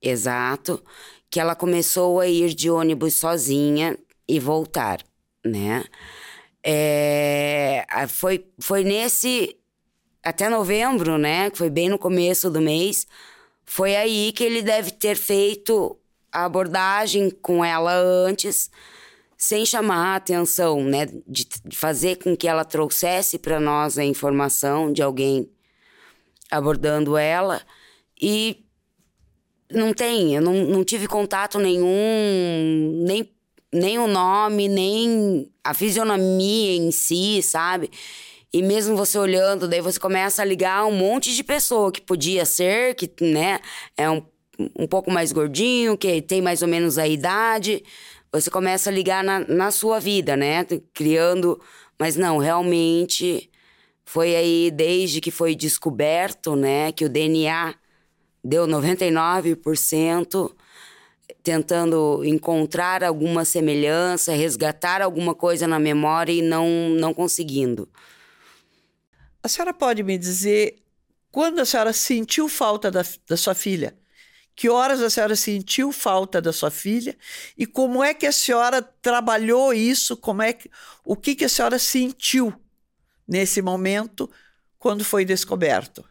exato 0.02 0.82
que 1.30 1.38
ela 1.40 1.54
começou 1.54 2.20
a 2.20 2.26
ir 2.26 2.54
de 2.54 2.68
ônibus 2.70 3.14
sozinha 3.14 3.96
e 4.28 4.38
voltar, 4.40 5.04
né? 5.44 5.84
É, 6.62 7.84
foi, 8.08 8.46
foi 8.60 8.84
nesse. 8.84 9.56
Até 10.22 10.48
novembro, 10.48 11.16
né? 11.16 11.50
Que 11.50 11.58
foi 11.58 11.70
bem 11.70 11.88
no 11.88 11.98
começo 11.98 12.50
do 12.50 12.60
mês. 12.60 13.06
Foi 13.64 13.96
aí 13.96 14.32
que 14.32 14.44
ele 14.44 14.62
deve 14.62 14.90
ter 14.90 15.16
feito 15.16 15.96
a 16.30 16.44
abordagem 16.44 17.30
com 17.30 17.64
ela 17.64 17.92
antes, 17.94 18.70
sem 19.36 19.64
chamar 19.64 20.12
a 20.12 20.16
atenção, 20.16 20.82
né? 20.84 21.06
De, 21.26 21.46
de 21.64 21.76
fazer 21.76 22.16
com 22.16 22.36
que 22.36 22.46
ela 22.46 22.64
trouxesse 22.64 23.38
para 23.38 23.58
nós 23.58 23.96
a 23.98 24.04
informação 24.04 24.92
de 24.92 25.02
alguém 25.02 25.50
abordando 26.50 27.16
ela. 27.16 27.62
E 28.20 28.66
não 29.72 29.94
tem, 29.94 30.34
eu 30.34 30.42
não, 30.42 30.52
não 30.52 30.84
tive 30.84 31.06
contato 31.06 31.58
nenhum, 31.58 33.04
nem 33.06 33.32
nem 33.72 33.98
o 33.98 34.06
nome, 34.06 34.68
nem 34.68 35.50
a 35.62 35.72
fisionomia 35.74 36.76
em 36.76 36.90
si, 36.90 37.42
sabe? 37.42 37.90
E 38.52 38.62
mesmo 38.62 38.96
você 38.96 39.16
olhando, 39.16 39.68
daí 39.68 39.80
você 39.80 39.98
começa 39.98 40.42
a 40.42 40.44
ligar 40.44 40.84
um 40.84 40.92
monte 40.92 41.34
de 41.34 41.44
pessoa 41.44 41.92
que 41.92 42.00
podia 42.00 42.44
ser, 42.44 42.94
que, 42.96 43.08
né, 43.20 43.60
é 43.96 44.10
um, 44.10 44.22
um 44.76 44.86
pouco 44.88 45.10
mais 45.10 45.30
gordinho, 45.30 45.96
que 45.96 46.20
tem 46.20 46.42
mais 46.42 46.60
ou 46.62 46.68
menos 46.68 46.98
a 46.98 47.06
idade. 47.06 47.84
Você 48.32 48.50
começa 48.50 48.90
a 48.90 48.92
ligar 48.92 49.22
na, 49.22 49.40
na 49.40 49.70
sua 49.70 50.00
vida, 50.00 50.36
né? 50.36 50.64
Criando. 50.92 51.60
Mas 51.98 52.16
não, 52.16 52.38
realmente 52.38 53.50
foi 54.04 54.34
aí 54.34 54.72
desde 54.72 55.20
que 55.20 55.30
foi 55.30 55.54
descoberto, 55.54 56.56
né, 56.56 56.90
que 56.90 57.04
o 57.04 57.08
DNA 57.08 57.72
deu 58.42 58.66
99% 58.66 60.52
tentando 61.42 62.22
encontrar 62.24 63.02
alguma 63.02 63.44
semelhança, 63.44 64.32
resgatar 64.32 65.02
alguma 65.02 65.34
coisa 65.34 65.66
na 65.66 65.78
memória 65.78 66.32
e 66.32 66.42
não, 66.42 66.68
não 66.90 67.14
conseguindo. 67.14 67.88
A 69.42 69.48
senhora 69.48 69.72
pode 69.72 70.02
me 70.02 70.18
dizer 70.18 70.76
quando 71.30 71.60
a 71.60 71.64
senhora 71.64 71.92
sentiu 71.92 72.48
falta 72.48 72.90
da, 72.90 73.04
da 73.26 73.36
sua 73.36 73.54
filha? 73.54 73.96
Que 74.54 74.68
horas 74.68 75.00
a 75.00 75.08
senhora 75.08 75.36
sentiu 75.36 75.90
falta 75.92 76.40
da 76.40 76.52
sua 76.52 76.70
filha? 76.70 77.16
E 77.56 77.64
como 77.64 78.04
é 78.04 78.12
que 78.12 78.26
a 78.26 78.32
senhora 78.32 78.82
trabalhou 78.82 79.72
isso? 79.72 80.16
Como 80.16 80.42
é 80.42 80.52
que, 80.52 80.70
o 81.04 81.16
que, 81.16 81.34
que 81.34 81.44
a 81.44 81.48
senhora 81.48 81.78
sentiu 81.78 82.52
nesse 83.26 83.62
momento 83.62 84.30
quando 84.78 85.04
foi 85.04 85.24
descoberto? 85.24 86.04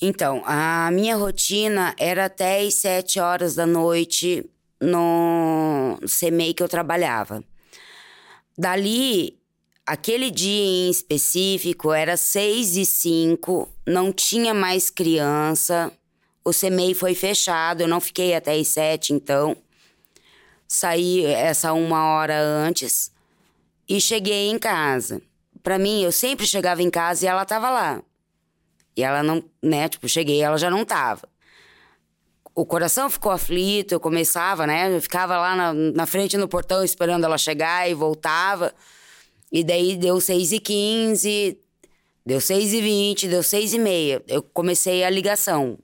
Então, 0.00 0.42
a 0.44 0.90
minha 0.92 1.16
rotina 1.16 1.94
era 1.98 2.26
até 2.26 2.60
as 2.60 2.74
sete 2.74 3.18
horas 3.18 3.54
da 3.54 3.66
noite 3.66 4.48
no 4.80 5.98
CMEI 6.06 6.54
que 6.54 6.62
eu 6.62 6.68
trabalhava. 6.68 7.42
Dali, 8.56 9.38
aquele 9.84 10.30
dia 10.30 10.64
em 10.64 10.90
específico, 10.90 11.92
era 11.92 12.16
seis 12.16 12.76
e 12.76 12.86
cinco, 12.86 13.68
não 13.86 14.12
tinha 14.12 14.54
mais 14.54 14.88
criança, 14.88 15.92
o 16.44 16.50
CMEI 16.52 16.94
foi 16.94 17.14
fechado, 17.14 17.82
eu 17.82 17.88
não 17.88 18.00
fiquei 18.00 18.34
até 18.34 18.54
as 18.54 18.68
sete, 18.68 19.12
então. 19.12 19.56
Saí 20.66 21.24
essa 21.24 21.72
uma 21.72 22.04
hora 22.04 22.38
antes 22.38 23.10
e 23.88 24.00
cheguei 24.00 24.48
em 24.48 24.58
casa. 24.58 25.22
para 25.62 25.78
mim, 25.78 26.02
eu 26.02 26.12
sempre 26.12 26.46
chegava 26.46 26.82
em 26.82 26.90
casa 26.90 27.24
e 27.24 27.28
ela 27.28 27.44
tava 27.44 27.68
lá. 27.68 28.02
E 28.98 29.02
ela 29.04 29.22
não, 29.22 29.44
né, 29.62 29.88
tipo, 29.88 30.08
cheguei, 30.08 30.42
ela 30.42 30.58
já 30.58 30.68
não 30.68 30.84
tava. 30.84 31.28
O 32.52 32.66
coração 32.66 33.08
ficou 33.08 33.30
aflito, 33.30 33.92
eu 33.92 34.00
começava, 34.00 34.66
né, 34.66 34.92
eu 34.92 35.00
ficava 35.00 35.38
lá 35.38 35.54
na, 35.54 35.72
na 35.72 36.04
frente 36.04 36.36
no 36.36 36.48
portão 36.48 36.82
esperando 36.82 37.24
ela 37.24 37.38
chegar 37.38 37.88
e 37.88 37.94
voltava. 37.94 38.74
E 39.52 39.62
daí 39.62 39.96
deu 39.96 40.20
6 40.20 40.50
e 40.50 40.58
15 40.58 41.60
deu 42.26 42.40
6 42.42 42.74
e 42.74 42.80
20 42.82 43.28
deu 43.28 43.42
6 43.42 43.74
e 43.74 43.78
meia. 43.78 44.22
Eu 44.26 44.42
comecei 44.42 45.04
a 45.04 45.10
ligação. 45.10 45.78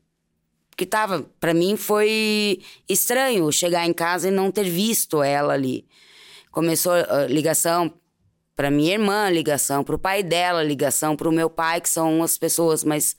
Porque 0.68 0.84
tava, 0.84 1.24
para 1.38 1.54
mim 1.54 1.76
foi 1.76 2.60
estranho 2.88 3.50
chegar 3.52 3.86
em 3.86 3.92
casa 3.92 4.26
e 4.26 4.32
não 4.32 4.50
ter 4.50 4.64
visto 4.64 5.22
ela 5.22 5.54
ali. 5.54 5.86
Começou 6.50 6.92
a 6.92 7.26
ligação 7.28 7.94
para 8.56 8.70
minha 8.70 8.92
irmã, 8.92 9.28
ligação 9.30 9.82
para 9.82 9.94
o 9.94 9.98
pai 9.98 10.22
dela, 10.22 10.62
ligação 10.62 11.16
para 11.16 11.28
o 11.28 11.32
meu 11.32 11.50
pai, 11.50 11.80
que 11.80 11.88
são 11.88 12.22
as 12.22 12.38
pessoas 12.38 12.84
mais, 12.84 13.16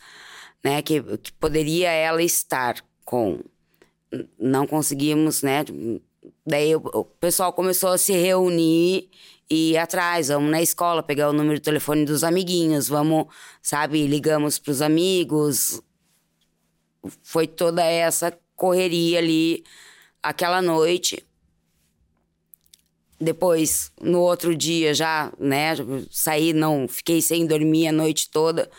né, 0.63 0.82
que, 0.82 1.01
que 1.18 1.32
poderia 1.34 1.92
ela 1.92 2.24
estar 2.24 2.84
com. 3.04 3.39
Não 4.39 4.65
conseguimos, 4.65 5.42
né? 5.42 5.65
Daí 6.46 6.75
o, 6.75 6.82
o 6.94 7.04
pessoal 7.04 7.51
começou 7.51 7.89
a 7.89 7.98
se 7.98 8.13
reunir 8.13 9.10
e 9.50 9.72
ir 9.72 9.77
atrás, 9.77 10.30
vamos 10.30 10.50
na 10.50 10.62
escola 10.62 11.04
pegar 11.04 11.30
o 11.30 11.34
número 11.34 11.56
de 11.56 11.62
telefone 11.62 12.06
dos 12.06 12.24
amiguinhos, 12.24 12.88
vamos, 12.88 13.27
sabe, 13.62 14.08
ligamos 14.08 14.58
para 14.58 14.72
os 14.72 14.82
amigos. 14.82 15.82
Foi 17.22 17.46
toda 17.46 17.84
essa 17.84 18.38
correria 18.56 19.20
ali 19.20 19.63
aquela 20.24 20.62
noite. 20.62 21.24
Depois, 23.25 23.91
no 24.00 24.22
outro 24.22 24.55
dia 24.55 24.94
já, 24.94 25.34
né, 25.39 25.74
saí, 26.12 26.53
não, 26.53 26.88
fiquei 26.88 27.24
sem 27.24 27.48
dormir 27.48 27.88
a 27.88 27.91
noite 27.91 28.29
toda. 28.29 28.70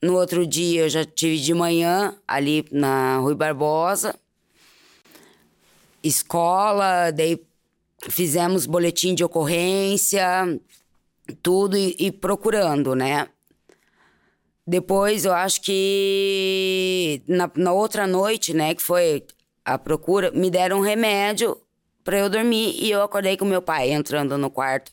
No 0.00 0.14
outro 0.14 0.46
dia 0.46 0.82
eu 0.82 0.88
já 0.88 1.04
tive 1.04 1.36
de 1.36 1.52
manhã 1.52 2.16
ali 2.26 2.64
na 2.70 3.18
Rui 3.18 3.34
Barbosa. 3.34 4.14
Escola, 6.00 7.10
daí 7.10 7.44
fizemos 8.08 8.66
boletim 8.66 9.16
de 9.16 9.24
ocorrência, 9.24 10.24
tudo 11.42 11.76
e, 11.76 11.96
e 11.98 12.12
procurando, 12.12 12.94
né? 12.94 13.26
Depois 14.64 15.24
eu 15.24 15.32
acho 15.32 15.60
que 15.60 17.20
na, 17.26 17.50
na 17.56 17.72
outra 17.72 18.06
noite, 18.06 18.54
né, 18.54 18.76
que 18.76 18.82
foi 18.82 19.26
a 19.64 19.76
procura, 19.76 20.30
me 20.30 20.52
deram 20.52 20.78
um 20.78 20.82
remédio 20.82 21.60
para 22.04 22.18
eu 22.18 22.30
dormir 22.30 22.74
e 22.82 22.90
eu 22.90 23.02
acordei 23.02 23.36
com 23.36 23.44
meu 23.44 23.62
pai 23.62 23.90
entrando 23.90 24.36
no 24.38 24.50
quarto, 24.50 24.92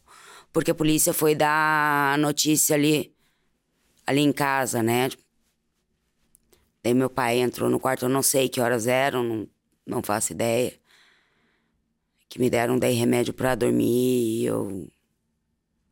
porque 0.51 0.71
a 0.71 0.75
polícia 0.75 1.13
foi 1.13 1.35
dar 1.35 2.17
notícia 2.17 2.75
ali 2.75 3.15
ali 4.05 4.21
em 4.21 4.31
casa, 4.31 4.83
né? 4.83 5.09
Daí 6.83 6.93
meu 6.93 7.09
pai 7.09 7.39
entrou 7.39 7.69
no 7.69 7.79
quarto, 7.79 8.05
eu 8.05 8.09
não 8.09 8.21
sei 8.21 8.47
que 8.47 8.61
horas 8.61 8.85
eram, 8.85 9.23
não, 9.23 9.47
não 9.85 10.03
faço 10.03 10.33
ideia. 10.33 10.79
Que 12.29 12.39
me 12.39 12.49
deram 12.49 12.77
daí 12.77 12.93
remédio 12.93 13.33
para 13.33 13.55
dormir 13.55 14.41
e 14.41 14.45
eu 14.45 14.87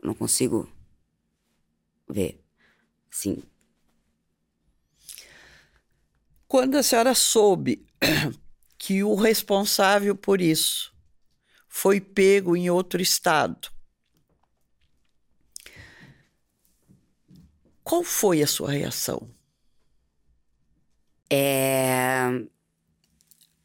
não 0.03 0.13
consigo 0.13 0.69
ver. 2.07 2.39
Sim. 3.09 3.41
Quando 6.47 6.75
a 6.75 6.83
senhora 6.83 7.15
soube 7.15 7.83
que 8.77 9.03
o 9.03 9.15
responsável 9.15 10.15
por 10.15 10.39
isso 10.39 10.92
foi 11.75 11.99
pego 11.99 12.55
em 12.55 12.69
outro 12.69 13.01
estado. 13.01 13.67
Qual 17.83 18.03
foi 18.03 18.43
a 18.43 18.47
sua 18.47 18.69
reação? 18.69 19.27
É... 21.31 22.43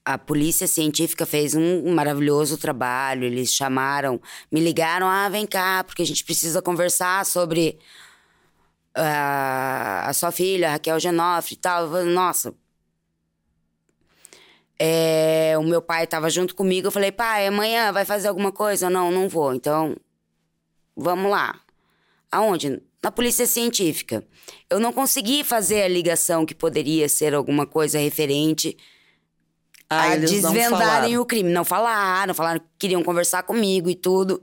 A 0.06 0.16
polícia 0.16 0.66
científica 0.66 1.26
fez 1.26 1.54
um 1.54 1.94
maravilhoso 1.94 2.56
trabalho. 2.56 3.24
Eles 3.24 3.52
chamaram, 3.52 4.18
me 4.50 4.58
ligaram, 4.58 5.06
ah, 5.06 5.28
vem 5.28 5.46
cá, 5.46 5.84
porque 5.84 6.00
a 6.00 6.06
gente 6.06 6.24
precisa 6.24 6.62
conversar 6.62 7.26
sobre 7.26 7.78
uh, 8.96 10.08
a 10.08 10.12
sua 10.14 10.32
filha, 10.32 10.70
Raquel 10.70 10.98
Genofre 10.98 11.52
e 11.52 11.58
tal. 11.58 11.88
Nossa, 12.06 12.54
é, 14.78 15.54
o 15.58 15.62
meu 15.62 15.82
pai 15.82 16.04
estava 16.04 16.30
junto 16.30 16.54
comigo. 16.54 16.86
Eu 16.86 16.92
falei, 16.92 17.10
pai, 17.10 17.46
amanhã 17.46 17.92
vai 17.92 18.04
fazer 18.04 18.28
alguma 18.28 18.52
coisa? 18.52 18.88
Não, 18.88 19.10
não 19.10 19.28
vou. 19.28 19.52
Então, 19.54 19.96
vamos 20.96 21.30
lá. 21.30 21.60
Aonde? 22.30 22.80
Na 23.02 23.10
polícia 23.10 23.46
científica. 23.46 24.24
Eu 24.70 24.78
não 24.78 24.92
consegui 24.92 25.42
fazer 25.42 25.82
a 25.82 25.88
ligação 25.88 26.46
que 26.46 26.54
poderia 26.54 27.08
ser 27.08 27.34
alguma 27.34 27.66
coisa 27.66 27.98
referente 27.98 28.76
ah, 29.90 30.12
a 30.12 30.16
desvendarem 30.16 31.18
o 31.18 31.24
crime. 31.24 31.50
Não 31.50 31.64
falaram, 31.64 32.34
falaram 32.34 32.60
que 32.60 32.66
queriam 32.78 33.02
conversar 33.02 33.42
comigo 33.42 33.88
e 33.88 33.94
tudo. 33.94 34.42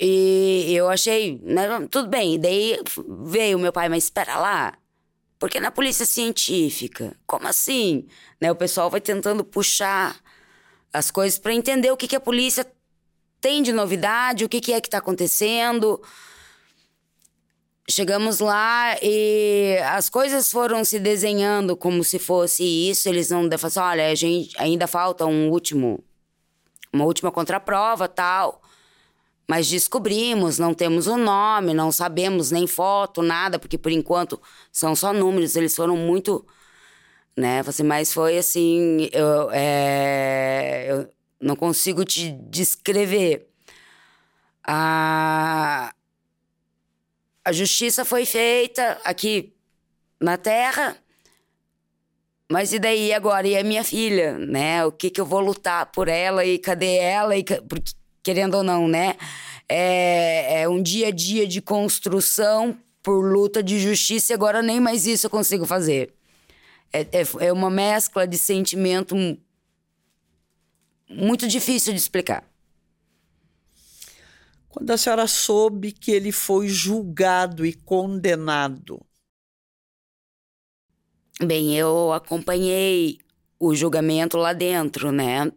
E 0.00 0.72
eu 0.74 0.88
achei, 0.88 1.40
né, 1.44 1.86
tudo 1.90 2.08
bem. 2.08 2.40
Daí 2.40 2.78
veio 3.24 3.58
meu 3.58 3.72
pai, 3.72 3.88
mas 3.88 4.04
espera 4.04 4.36
lá. 4.36 4.72
Porque 5.42 5.58
na 5.58 5.72
polícia 5.72 6.06
científica, 6.06 7.16
como 7.26 7.48
assim? 7.48 8.06
Né, 8.40 8.52
o 8.52 8.54
pessoal 8.54 8.88
vai 8.88 9.00
tentando 9.00 9.42
puxar 9.42 10.14
as 10.92 11.10
coisas 11.10 11.36
para 11.36 11.52
entender 11.52 11.90
o 11.90 11.96
que, 11.96 12.06
que 12.06 12.14
a 12.14 12.20
polícia 12.20 12.64
tem 13.40 13.60
de 13.60 13.72
novidade, 13.72 14.44
o 14.44 14.48
que, 14.48 14.60
que 14.60 14.72
é 14.72 14.80
que 14.80 14.86
está 14.86 14.98
acontecendo. 14.98 16.00
Chegamos 17.90 18.38
lá 18.38 18.96
e 19.02 19.78
as 19.90 20.08
coisas 20.08 20.48
foram 20.48 20.84
se 20.84 21.00
desenhando 21.00 21.76
como 21.76 22.04
se 22.04 22.20
fosse 22.20 22.62
isso. 22.62 23.08
Eles 23.08 23.28
não 23.28 23.42
falaram 23.58 23.66
assim, 23.66 23.80
olha, 23.80 24.12
a 24.12 24.14
gente 24.14 24.54
ainda 24.60 24.86
falta 24.86 25.26
um 25.26 25.50
último, 25.50 26.04
uma 26.92 27.04
última 27.04 27.32
contraprova 27.32 28.06
tal. 28.06 28.62
Mas 29.48 29.68
descobrimos, 29.68 30.58
não 30.58 30.72
temos 30.72 31.06
o 31.06 31.16
nome, 31.16 31.74
não 31.74 31.90
sabemos 31.92 32.50
nem 32.50 32.66
foto, 32.66 33.22
nada, 33.22 33.58
porque 33.58 33.76
por 33.76 33.92
enquanto 33.92 34.40
são 34.70 34.94
só 34.94 35.12
números, 35.12 35.56
eles 35.56 35.74
foram 35.74 35.96
muito. 35.96 36.46
Né? 37.36 37.60
Assim, 37.60 37.82
mas 37.82 38.12
foi 38.12 38.38
assim. 38.38 39.08
Eu, 39.12 39.50
é, 39.52 40.86
eu 40.88 41.08
não 41.40 41.56
consigo 41.56 42.04
te 42.04 42.30
descrever. 42.30 43.48
A, 44.64 45.92
a 47.44 47.52
justiça 47.52 48.04
foi 48.04 48.24
feita 48.24 49.00
aqui 49.04 49.52
na 50.20 50.36
Terra, 50.36 50.96
mas 52.50 52.72
e 52.72 52.78
daí 52.78 53.12
agora? 53.12 53.48
E 53.48 53.56
a 53.56 53.64
minha 53.64 53.82
filha, 53.82 54.38
né? 54.38 54.84
O 54.84 54.92
que, 54.92 55.10
que 55.10 55.20
eu 55.20 55.26
vou 55.26 55.40
lutar 55.40 55.86
por 55.86 56.06
ela 56.06 56.44
e 56.44 56.58
cadê 56.58 56.96
ela? 56.96 57.36
E, 57.36 57.42
porque 57.42 57.92
querendo 58.22 58.54
ou 58.54 58.62
não, 58.62 58.86
né? 58.88 59.16
É, 59.68 60.62
é 60.62 60.68
um 60.68 60.82
dia 60.82 61.08
a 61.08 61.10
dia 61.10 61.46
de 61.46 61.60
construção 61.60 62.76
por 63.02 63.20
luta 63.24 63.62
de 63.62 63.80
justiça 63.80 64.32
e 64.32 64.34
agora 64.34 64.62
nem 64.62 64.78
mais 64.78 65.06
isso 65.06 65.26
eu 65.26 65.30
consigo 65.30 65.66
fazer. 65.66 66.14
É, 66.92 67.00
é, 67.00 67.46
é 67.46 67.52
uma 67.52 67.70
mescla 67.70 68.26
de 68.26 68.38
sentimento 68.38 69.16
muito 71.08 71.48
difícil 71.48 71.92
de 71.92 71.98
explicar. 71.98 72.44
Quando 74.68 74.90
a 74.90 74.96
senhora 74.96 75.26
soube 75.26 75.92
que 75.92 76.10
ele 76.10 76.32
foi 76.32 76.68
julgado 76.68 77.66
e 77.66 77.74
condenado? 77.74 79.04
Bem, 81.44 81.76
eu 81.76 82.12
acompanhei 82.12 83.18
o 83.58 83.74
julgamento 83.74 84.36
lá 84.36 84.52
dentro, 84.52 85.12
né? 85.12 85.50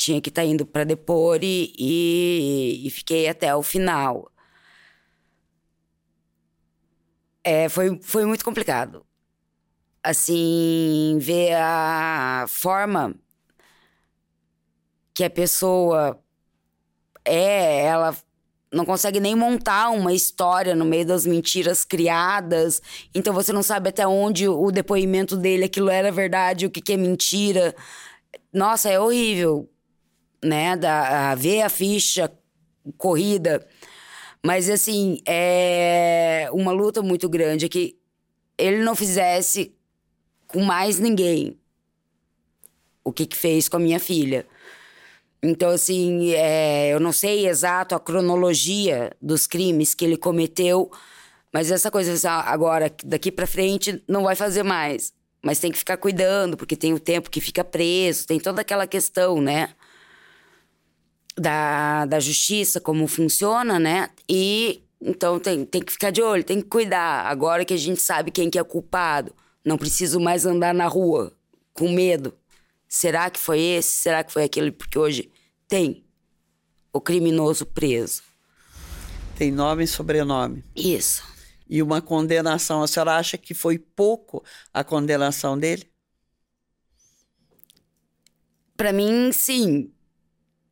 Tinha 0.00 0.20
que 0.20 0.30
estar 0.30 0.42
tá 0.42 0.48
indo 0.48 0.64
para 0.64 0.84
depor 0.84 1.40
e, 1.42 1.72
e, 1.78 2.86
e, 2.86 2.90
fiquei 2.90 3.28
até 3.28 3.54
o 3.54 3.62
final. 3.62 4.32
É, 7.44 7.68
foi, 7.68 8.00
foi 8.02 8.24
muito 8.24 8.44
complicado. 8.44 9.04
Assim, 10.02 11.18
ver 11.20 11.54
a 11.54 12.46
forma 12.48 13.14
que 15.12 15.22
a 15.22 15.28
pessoa 15.30 16.18
é, 17.24 17.84
ela 17.84 18.16
não 18.72 18.86
consegue 18.86 19.20
nem 19.20 19.34
montar 19.34 19.90
uma 19.90 20.14
história 20.14 20.74
no 20.74 20.84
meio 20.86 21.06
das 21.06 21.26
mentiras 21.26 21.84
criadas. 21.84 22.80
Então 23.14 23.34
você 23.34 23.52
não 23.52 23.62
sabe 23.62 23.90
até 23.90 24.06
onde 24.06 24.48
o 24.48 24.70
depoimento 24.70 25.36
dele 25.36 25.64
aquilo 25.64 25.90
era 25.90 26.10
verdade, 26.10 26.66
o 26.66 26.70
que, 26.70 26.80
que 26.80 26.94
é 26.94 26.96
mentira. 26.96 27.74
Nossa, 28.52 28.88
é 28.88 28.98
horrível 28.98 29.68
né? 30.42 30.76
Da, 30.76 31.32
a 31.32 31.34
ver 31.34 31.62
a 31.62 31.68
ficha 31.68 32.30
corrida. 32.96 33.66
Mas, 34.42 34.70
assim, 34.70 35.20
é 35.26 36.48
uma 36.52 36.72
luta 36.72 37.02
muito 37.02 37.28
grande 37.28 37.68
que 37.68 37.98
ele 38.56 38.82
não 38.82 38.94
fizesse 38.94 39.74
com 40.46 40.62
mais 40.62 40.98
ninguém 40.98 41.58
o 43.04 43.12
que, 43.12 43.26
que 43.26 43.36
fez 43.36 43.68
com 43.68 43.76
a 43.76 43.80
minha 43.80 43.98
filha. 43.98 44.46
Então, 45.42 45.70
assim, 45.70 46.32
é, 46.32 46.92
eu 46.92 47.00
não 47.00 47.12
sei 47.12 47.48
exato 47.48 47.94
a 47.94 48.00
cronologia 48.00 49.10
dos 49.20 49.46
crimes 49.46 49.94
que 49.94 50.04
ele 50.04 50.16
cometeu, 50.16 50.90
mas 51.52 51.70
essa 51.70 51.90
coisa, 51.90 52.12
assim, 52.12 52.26
agora, 52.26 52.92
daqui 53.04 53.32
para 53.32 53.46
frente, 53.46 54.02
não 54.06 54.22
vai 54.22 54.36
fazer 54.36 54.62
mais. 54.62 55.12
Mas 55.42 55.58
tem 55.58 55.72
que 55.72 55.78
ficar 55.78 55.96
cuidando, 55.96 56.56
porque 56.56 56.76
tem 56.76 56.92
o 56.92 57.00
tempo 57.00 57.30
que 57.30 57.40
fica 57.40 57.64
preso, 57.64 58.26
tem 58.26 58.38
toda 58.38 58.60
aquela 58.60 58.86
questão, 58.86 59.40
né? 59.40 59.70
Da, 61.40 62.04
da 62.04 62.20
justiça, 62.20 62.80
como 62.80 63.06
funciona, 63.06 63.78
né? 63.78 64.10
E 64.28 64.82
então 65.00 65.40
tem, 65.40 65.64
tem 65.64 65.82
que 65.82 65.92
ficar 65.92 66.10
de 66.10 66.20
olho, 66.20 66.44
tem 66.44 66.60
que 66.60 66.68
cuidar. 66.68 67.26
Agora 67.26 67.64
que 67.64 67.72
a 67.72 67.78
gente 67.78 68.02
sabe 68.02 68.30
quem 68.30 68.50
que 68.50 68.58
é 68.58 68.64
culpado, 68.64 69.34
não 69.64 69.78
preciso 69.78 70.20
mais 70.20 70.44
andar 70.44 70.74
na 70.74 70.86
rua 70.86 71.32
com 71.72 71.90
medo. 71.90 72.34
Será 72.86 73.30
que 73.30 73.38
foi 73.38 73.60
esse? 73.60 73.88
Será 73.88 74.22
que 74.22 74.32
foi 74.32 74.44
aquele? 74.44 74.70
Porque 74.70 74.98
hoje 74.98 75.30
tem 75.68 76.04
o 76.92 77.00
criminoso 77.00 77.64
preso. 77.64 78.22
Tem 79.36 79.50
nome 79.50 79.84
e 79.84 79.86
sobrenome. 79.86 80.62
Isso. 80.76 81.22
E 81.68 81.82
uma 81.82 82.02
condenação. 82.02 82.82
A 82.82 82.88
senhora 82.88 83.16
acha 83.16 83.38
que 83.38 83.54
foi 83.54 83.78
pouco 83.78 84.44
a 84.74 84.84
condenação 84.84 85.58
dele? 85.58 85.88
Para 88.76 88.92
mim, 88.92 89.30
sim. 89.32 89.90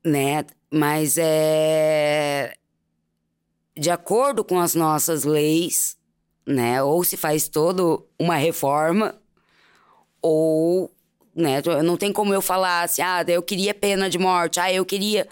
Né? 0.05 0.45
Mas 0.71 1.17
é. 1.19 2.55
De 3.77 3.91
acordo 3.91 4.45
com 4.45 4.59
as 4.59 4.75
nossas 4.75 5.25
leis, 5.25 5.97
né? 6.47 6.83
Ou 6.83 7.05
se 7.05 7.17
faz 7.17 7.49
toda 7.49 8.03
uma 8.19 8.37
reforma, 8.37 9.15
ou 10.21 10.91
né? 11.39 11.63
Não 11.85 11.97
tem 11.97 12.13
como 12.13 12.35
eu 12.35 12.43
falar 12.43 12.83
assim, 12.83 13.01
ah, 13.01 13.25
eu 13.29 13.43
queria 13.43 13.73
pena 13.73 14.11
de 14.11 14.19
morte, 14.19 14.59
ah, 14.59 14.73
eu 14.73 14.85
queria. 14.85 15.29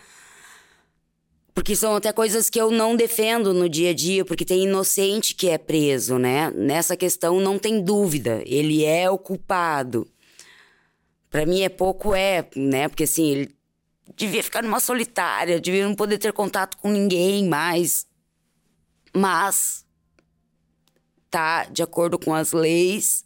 Porque 1.53 1.75
são 1.75 1.97
até 1.97 2.13
coisas 2.13 2.49
que 2.49 2.61
eu 2.61 2.71
não 2.71 2.95
defendo 2.95 3.53
no 3.53 3.69
dia 3.69 3.91
a 3.91 3.95
dia, 3.95 4.25
porque 4.25 4.45
tem 4.45 4.65
inocente 4.65 5.35
que 5.35 5.49
é 5.49 5.59
preso, 5.59 6.17
né? 6.19 6.53
Nessa 6.55 6.97
questão 6.97 7.41
não 7.41 7.59
tem 7.59 7.83
dúvida, 7.83 8.43
ele 8.47 8.85
é 8.85 9.11
o 9.11 9.19
culpado. 9.19 10.07
Para 11.29 11.45
mim 11.45 11.63
é 11.63 11.69
pouco 11.69 12.15
é, 12.15 12.47
né? 12.55 12.89
Porque 12.89 13.05
assim, 13.05 13.29
ele 13.31 13.56
devia 14.15 14.43
ficar 14.43 14.63
numa 14.63 14.81
solitária, 14.81 15.61
devia 15.61 15.87
não 15.87 15.95
poder 15.95 16.19
ter 16.19 16.33
contato 16.33 16.77
com 16.77 16.91
ninguém 16.91 17.49
mais. 17.49 18.07
Mas 19.15 19.85
tá 21.31 21.65
de 21.65 21.83
acordo 21.83 22.19
com 22.19 22.35
as 22.35 22.53
leis 22.53 23.25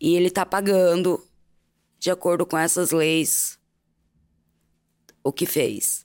e 0.00 0.14
ele 0.16 0.30
tá 0.30 0.44
pagando 0.44 1.24
de 1.98 2.10
acordo 2.10 2.44
com 2.44 2.58
essas 2.58 2.90
leis, 2.90 3.58
o 5.22 5.32
que 5.32 5.46
fez. 5.46 6.04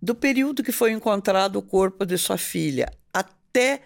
Do 0.00 0.14
período 0.14 0.62
que 0.62 0.72
foi 0.72 0.92
encontrado 0.92 1.56
o 1.56 1.62
corpo 1.62 2.06
de 2.06 2.16
sua 2.16 2.38
filha 2.38 2.90
até 3.12 3.82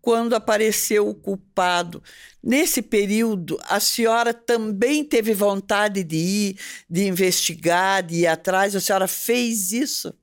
quando 0.00 0.34
apareceu 0.34 1.08
o 1.08 1.14
culpado, 1.14 2.02
nesse 2.42 2.80
período, 2.82 3.58
a 3.64 3.80
senhora 3.80 4.32
também 4.32 5.04
teve 5.04 5.34
vontade 5.34 6.02
de 6.04 6.16
ir, 6.16 6.58
de 6.88 7.06
investigar, 7.06 8.02
de 8.02 8.20
ir 8.20 8.26
atrás? 8.26 8.74
A 8.74 8.80
senhora 8.80 9.06
fez 9.06 9.72
isso? 9.72 10.14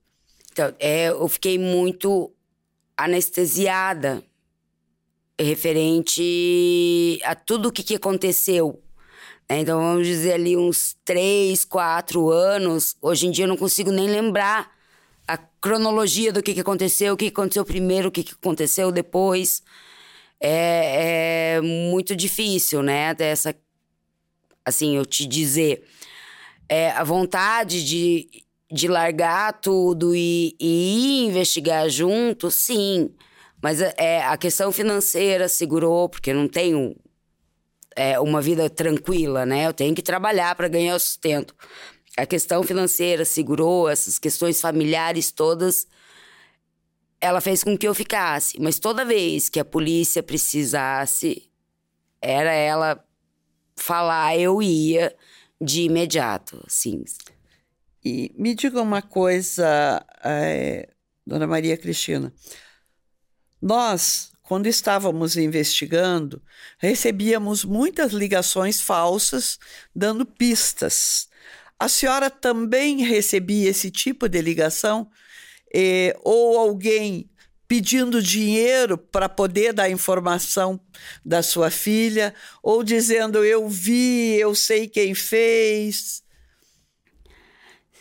Então, 0.52 0.74
é, 0.78 1.08
eu 1.08 1.28
fiquei 1.28 1.58
muito 1.58 2.32
anestesiada 2.96 4.22
referente 5.38 7.20
a 7.22 7.34
tudo 7.34 7.68
o 7.68 7.72
que, 7.72 7.82
que 7.82 7.94
aconteceu 7.94 8.82
é, 9.48 9.60
então, 9.60 9.78
vamos 9.78 10.06
dizer 10.06 10.32
ali 10.32 10.56
uns 10.56 10.96
três, 11.04 11.64
quatro 11.64 12.30
anos. 12.30 12.96
Hoje 13.00 13.26
em 13.26 13.30
dia 13.30 13.44
eu 13.44 13.48
não 13.48 13.56
consigo 13.56 13.92
nem 13.92 14.08
lembrar 14.08 14.75
a 15.26 15.36
cronologia 15.36 16.32
do 16.32 16.42
que, 16.42 16.54
que 16.54 16.60
aconteceu, 16.60 17.14
o 17.14 17.16
que 17.16 17.26
aconteceu 17.26 17.64
primeiro, 17.64 18.08
o 18.08 18.12
que, 18.12 18.22
que 18.22 18.32
aconteceu 18.32 18.92
depois. 18.92 19.62
É, 20.38 21.56
é 21.56 21.60
muito 21.60 22.14
difícil, 22.14 22.82
né? 22.82 23.14
Dessa, 23.14 23.54
assim, 24.64 24.96
eu 24.96 25.04
te 25.04 25.26
dizer. 25.26 25.84
É, 26.68 26.90
a 26.90 27.04
vontade 27.04 27.84
de, 27.84 28.28
de 28.70 28.88
largar 28.88 29.60
tudo 29.60 30.14
e, 30.14 30.56
e 30.60 31.24
ir 31.24 31.28
investigar 31.28 31.88
junto, 31.88 32.50
sim. 32.50 33.10
Mas 33.62 33.80
é, 33.80 34.22
a 34.24 34.36
questão 34.36 34.70
financeira 34.70 35.48
segurou, 35.48 36.08
porque 36.08 36.32
não 36.32 36.46
tenho 36.46 36.94
é, 37.96 38.20
uma 38.20 38.42
vida 38.42 38.68
tranquila, 38.68 39.46
né? 39.46 39.66
Eu 39.66 39.72
tenho 39.72 39.94
que 39.94 40.02
trabalhar 40.02 40.54
para 40.54 40.68
ganhar 40.68 40.94
o 40.94 41.00
sustento. 41.00 41.54
A 42.16 42.24
questão 42.24 42.62
financeira 42.62 43.24
segurou, 43.24 43.88
essas 43.88 44.18
questões 44.18 44.60
familiares 44.60 45.30
todas, 45.30 45.86
ela 47.20 47.40
fez 47.40 47.62
com 47.62 47.76
que 47.76 47.86
eu 47.86 47.94
ficasse. 47.94 48.60
Mas 48.60 48.78
toda 48.78 49.04
vez 49.04 49.48
que 49.48 49.60
a 49.60 49.64
polícia 49.64 50.22
precisasse, 50.22 51.50
era 52.20 52.52
ela 52.52 53.04
falar, 53.76 54.38
eu 54.38 54.62
ia 54.62 55.14
de 55.60 55.82
imediato, 55.82 56.62
assim. 56.66 57.04
E 58.04 58.32
me 58.36 58.54
diga 58.54 58.80
uma 58.80 59.02
coisa, 59.02 60.04
é, 60.24 60.88
dona 61.26 61.46
Maria 61.46 61.76
Cristina. 61.76 62.32
Nós, 63.60 64.32
quando 64.42 64.66
estávamos 64.66 65.36
investigando, 65.36 66.42
recebíamos 66.78 67.64
muitas 67.64 68.12
ligações 68.12 68.80
falsas 68.80 69.58
dando 69.94 70.24
pistas. 70.24 71.25
A 71.78 71.88
senhora 71.88 72.30
também 72.30 73.02
recebia 73.02 73.68
esse 73.70 73.90
tipo 73.90 74.28
de 74.28 74.40
ligação? 74.40 75.10
Eh, 75.74 76.16
ou 76.24 76.58
alguém 76.58 77.28
pedindo 77.68 78.22
dinheiro 78.22 78.96
para 78.96 79.28
poder 79.28 79.72
dar 79.72 79.90
informação 79.90 80.80
da 81.24 81.42
sua 81.42 81.70
filha, 81.70 82.34
ou 82.62 82.82
dizendo 82.82 83.44
eu 83.44 83.68
vi, 83.68 84.36
eu 84.38 84.54
sei 84.54 84.88
quem 84.88 85.14
fez. 85.14 86.22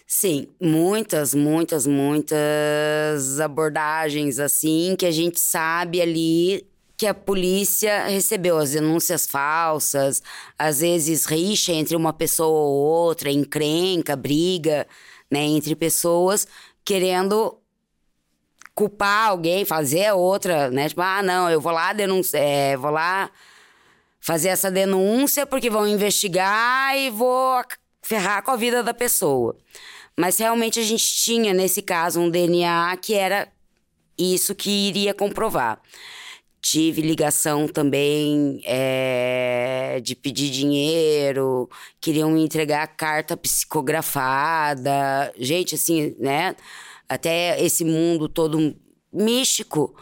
Sim, 0.08 0.48
muitas, 0.62 1.34
muitas, 1.34 1.88
muitas 1.88 3.40
abordagens 3.40 4.40
assim 4.40 4.96
que 4.98 5.06
a 5.06 5.12
gente 5.12 5.40
sabe 5.40 6.00
ali 6.00 6.66
que 6.98 7.06
a 7.08 7.14
polícia 7.14 8.08
recebeu 8.08 8.58
as 8.58 8.72
denúncias 8.72 9.26
falsas, 9.26 10.22
às 10.58 10.80
vezes 10.80 11.26
rixa 11.26 11.72
entre 11.74 11.96
uma 11.96 12.14
pessoa 12.14 12.48
ou 12.48 12.74
outra, 12.74 13.30
encrenca, 13.30 14.16
briga, 14.16 14.88
né, 15.30 15.42
entre 15.42 15.76
pessoas 15.76 16.48
querendo 16.86 17.58
culpar 18.76 19.30
alguém, 19.30 19.66
fazer 19.66 20.12
outra, 20.12 20.70
né? 20.70 20.90
Tipo, 20.90 21.02
ah, 21.02 21.24
não, 21.24 21.50
eu 21.50 21.62
vou 21.62 21.72
lá 21.72 21.94
denunciar, 21.94 22.44
é, 22.44 22.78
vou 22.78 22.92
lá 22.92 23.32
fazer 24.20 24.50
essa 24.50 24.70
denúncia 24.70 25.46
porque 25.46 25.70
vão 25.70 25.88
investigar 25.88 26.96
e 26.98 27.10
vou 27.10 27.64
ferrar 28.02 28.44
com 28.44 28.52
a 28.52 28.56
vida 28.56 28.84
da 28.84 28.94
pessoa. 28.94 29.58
Mas 30.18 30.38
realmente 30.38 30.80
a 30.80 30.84
gente 30.84 31.06
tinha, 31.06 31.54
nesse 31.54 31.82
caso, 31.82 32.20
um 32.20 32.30
DNA 32.30 32.96
que 33.02 33.14
era 33.14 33.48
isso 34.18 34.54
que 34.54 34.70
iria 34.70 35.14
comprovar. 35.14 35.82
Tive 36.68 37.00
ligação 37.00 37.68
também 37.68 38.60
é, 38.66 40.00
de 40.02 40.16
pedir 40.16 40.50
dinheiro, 40.50 41.70
queriam 42.02 42.32
me 42.32 42.44
entregar 42.44 42.88
carta 42.88 43.38
psicografada. 43.38 45.32
Gente, 45.38 45.76
assim, 45.76 46.16
né? 46.18 46.56
Até 47.08 47.64
esse 47.64 47.86
mundo 47.86 48.28
todo 48.28 48.76
místico, 49.14 49.96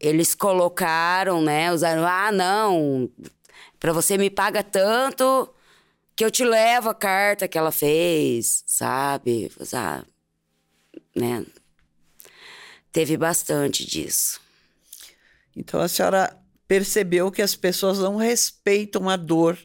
eles 0.00 0.34
colocaram, 0.34 1.40
né? 1.40 1.72
Usaram, 1.72 2.04
ah, 2.04 2.32
não, 2.32 3.08
para 3.78 3.92
você 3.92 4.18
me 4.18 4.28
paga 4.28 4.64
tanto 4.64 5.48
que 6.16 6.24
eu 6.24 6.30
te 6.30 6.42
levo 6.42 6.88
a 6.88 6.94
carta 6.94 7.46
que 7.46 7.56
ela 7.56 7.70
fez, 7.70 8.64
sabe? 8.66 9.48
Ah, 9.72 10.02
né? 11.14 11.46
Teve 12.90 13.16
bastante 13.16 13.86
disso. 13.86 14.49
Então 15.60 15.80
a 15.80 15.88
senhora 15.88 16.34
percebeu 16.66 17.30
que 17.30 17.42
as 17.42 17.54
pessoas 17.54 17.98
não 17.98 18.16
respeitam 18.16 19.08
a 19.08 19.16
dor 19.16 19.58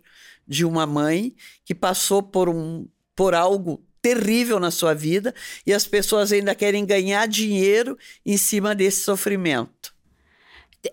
de 0.45 0.65
uma 0.65 0.85
mãe 0.85 1.33
que 1.63 1.73
passou 1.73 2.21
por 2.21 2.49
um 2.49 2.87
por 3.15 3.33
algo 3.33 3.81
terrível 4.01 4.59
na 4.59 4.69
sua 4.71 4.93
vida 4.93 5.33
e 5.65 5.73
as 5.73 5.87
pessoas 5.87 6.33
ainda 6.33 6.53
querem 6.53 6.85
ganhar 6.85 7.25
dinheiro 7.27 7.97
em 8.25 8.35
cima 8.35 8.75
desse 8.75 9.01
sofrimento. 9.01 9.95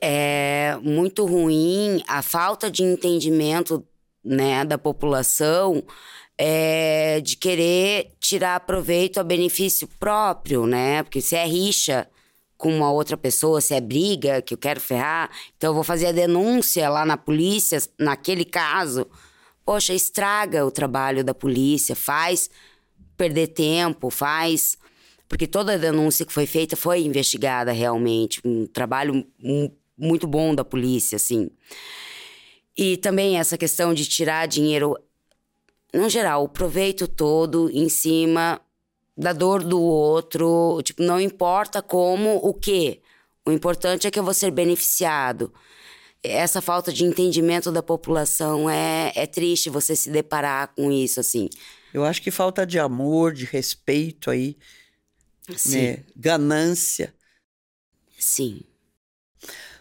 É 0.01 0.79
muito 0.81 1.27
ruim 1.27 2.03
a 2.07 2.23
falta 2.23 2.71
de 2.71 2.85
entendimento 2.85 3.85
né, 4.25 4.65
da 4.65 4.79
população 4.79 5.83
é, 6.39 7.21
de 7.21 7.37
querer 7.37 8.13
tirar 8.21 8.61
proveito 8.61 9.19
a 9.19 9.25
benefício 9.25 9.89
próprio, 9.99 10.65
né? 10.65 11.03
Porque 11.03 11.21
se 11.21 11.35
é 11.35 11.45
rixa 11.45 12.09
com 12.63 12.73
uma 12.73 12.93
outra 12.93 13.17
pessoa, 13.17 13.61
se 13.61 13.75
é 13.75 13.81
briga 13.81 14.41
que 14.41 14.55
eu 14.55 14.59
quero 14.59 14.81
ferrar, 14.81 15.29
então 15.57 15.71
eu 15.71 15.75
vou 15.75 15.83
fazer 15.83 16.07
a 16.07 16.13
denúncia 16.13 16.89
lá 16.89 17.05
na 17.05 17.17
polícia, 17.17 17.83
naquele 17.99 18.45
caso. 18.45 19.05
Poxa, 19.65 19.93
estraga 19.93 20.65
o 20.65 20.71
trabalho 20.71 21.25
da 21.25 21.35
polícia, 21.35 21.97
faz 21.97 22.49
perder 23.17 23.49
tempo, 23.49 24.11
faz. 24.11 24.79
Porque 25.29 25.49
toda 25.49 25.75
a 25.75 25.77
denúncia 25.77 26.25
que 26.25 26.33
foi 26.33 26.47
feita 26.47 26.77
foi 26.77 27.03
investigada 27.03 27.73
realmente. 27.73 28.41
Um 28.45 28.65
trabalho 28.69 29.27
muito 29.99 30.29
bom 30.29 30.55
da 30.55 30.65
polícia, 30.65 31.17
assim. 31.17 31.51
E 32.77 32.97
também 32.97 33.41
essa 33.41 33.59
questão 33.59 33.93
de 33.93 34.07
tirar 34.07 34.47
dinheiro, 34.47 34.97
no 35.93 36.09
geral, 36.09 36.45
o 36.45 36.49
proveito 36.49 37.09
todo 37.09 37.69
em 37.73 37.89
cima 37.89 38.61
da 39.17 39.33
dor 39.33 39.63
do 39.63 39.81
outro. 39.81 40.81
Tipo, 40.83 41.03
não 41.03 41.21
importa 41.21 41.83
como, 41.83 42.37
o 42.37 42.55
quê. 42.55 43.01
O 43.45 43.51
importante 43.51 44.07
é 44.07 44.11
que 44.11 44.19
eu 44.19 44.25
vou 44.25 44.35
ser 44.35 44.51
beneficiado. 44.51 45.53
Essa 46.23 46.61
falta 46.61 46.93
de 46.93 47.05
entendimento 47.05 47.73
da 47.73 47.83
população 47.83 48.71
é, 48.71 49.13
é 49.15 49.27
triste 49.27 49.69
você 49.69 49.97
se 49.97 50.11
deparar 50.11 50.73
com 50.75 50.93
isso, 50.93 51.19
assim. 51.19 51.49
Eu 51.93 52.05
acho 52.05 52.23
que 52.23 52.31
falta 52.31 52.65
de 52.65 52.79
amor, 52.79 53.33
de 53.33 53.45
respeito 53.45 54.31
aí, 54.31 54.57
Sim. 55.57 55.83
Né? 55.83 56.05
ganância. 56.17 57.13
Sim. 58.19 58.63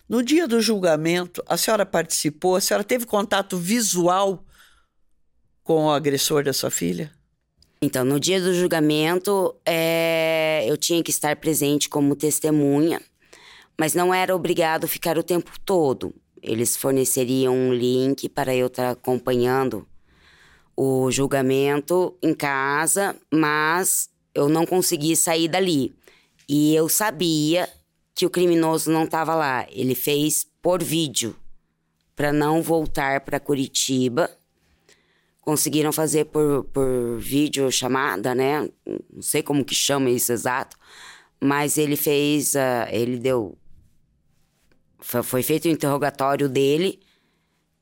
No 0.09 0.23
dia 0.23 0.47
do 0.47 0.59
julgamento, 0.59 1.43
a 1.47 1.55
senhora 1.55 1.85
participou, 1.85 2.55
a 2.55 2.61
senhora 2.61 2.83
teve 2.83 3.05
contato 3.05 3.57
visual 3.57 4.43
com 5.63 5.85
o 5.85 5.91
agressor 5.91 6.43
da 6.43 6.51
sua 6.51 6.71
filha? 6.71 7.13
Então, 7.83 8.05
no 8.05 8.19
dia 8.19 8.39
do 8.39 8.53
julgamento, 8.53 9.55
é, 9.65 10.63
eu 10.67 10.77
tinha 10.77 11.01
que 11.01 11.09
estar 11.09 11.35
presente 11.37 11.89
como 11.89 12.15
testemunha, 12.15 13.01
mas 13.75 13.95
não 13.95 14.13
era 14.13 14.35
obrigado 14.35 14.83
a 14.83 14.87
ficar 14.87 15.17
o 15.17 15.23
tempo 15.23 15.51
todo. 15.65 16.13
Eles 16.43 16.77
forneceriam 16.77 17.55
um 17.55 17.73
link 17.73 18.29
para 18.29 18.55
eu 18.55 18.67
estar 18.67 18.91
acompanhando 18.91 19.87
o 20.77 21.09
julgamento 21.09 22.15
em 22.21 22.35
casa, 22.35 23.15
mas 23.33 24.09
eu 24.35 24.47
não 24.47 24.63
consegui 24.63 25.15
sair 25.15 25.47
dali. 25.47 25.95
E 26.47 26.75
eu 26.75 26.87
sabia 26.87 27.67
que 28.13 28.27
o 28.27 28.29
criminoso 28.29 28.91
não 28.91 29.05
estava 29.05 29.33
lá. 29.33 29.65
Ele 29.71 29.95
fez 29.95 30.45
por 30.61 30.83
vídeo 30.83 31.35
para 32.15 32.31
não 32.31 32.61
voltar 32.61 33.21
para 33.21 33.39
Curitiba 33.39 34.29
conseguiram 35.41 35.91
fazer 35.91 36.25
por, 36.25 36.63
por 36.65 37.17
vídeo 37.19 37.71
chamada, 37.71 38.33
né? 38.33 38.69
Não 38.85 39.21
sei 39.21 39.41
como 39.41 39.65
que 39.65 39.75
chama 39.75 40.09
isso 40.09 40.31
exato, 40.31 40.77
mas 41.39 41.77
ele 41.77 41.95
fez, 41.95 42.53
uh, 42.53 42.87
ele 42.89 43.17
deu, 43.17 43.57
foi, 44.99 45.41
feito 45.41 45.65
o 45.65 45.71
interrogatório 45.71 46.47
dele 46.47 46.99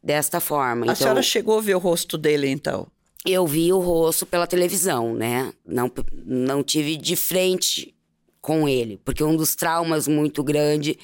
desta 0.02 0.39
forma. 0.39 0.84
A 0.84 0.86
então, 0.86 0.95
senhora 0.95 1.22
chegou 1.22 1.60
a 1.60 1.62
ver 1.62 1.76
o 1.76 1.80
rosto 1.80 2.17
dele, 2.17 2.48
então? 2.48 2.88
Eu 3.26 3.45
vi 3.45 3.72
o 3.74 3.80
rosto 3.80 4.26
pela 4.26 4.48
televisão, 4.48 5.13
né? 5.13 5.54
Não, 5.65 5.91
não 6.26 6.63
tive 6.63 6.95
de 6.95 7.17
frente 7.17 7.93
com 8.39 8.69
ele, 8.69 8.98
porque 9.04 9.22
um 9.22 9.36
dos 9.36 9.54
traumas 9.56 10.08
muito 10.08 10.41
grande 10.41 10.98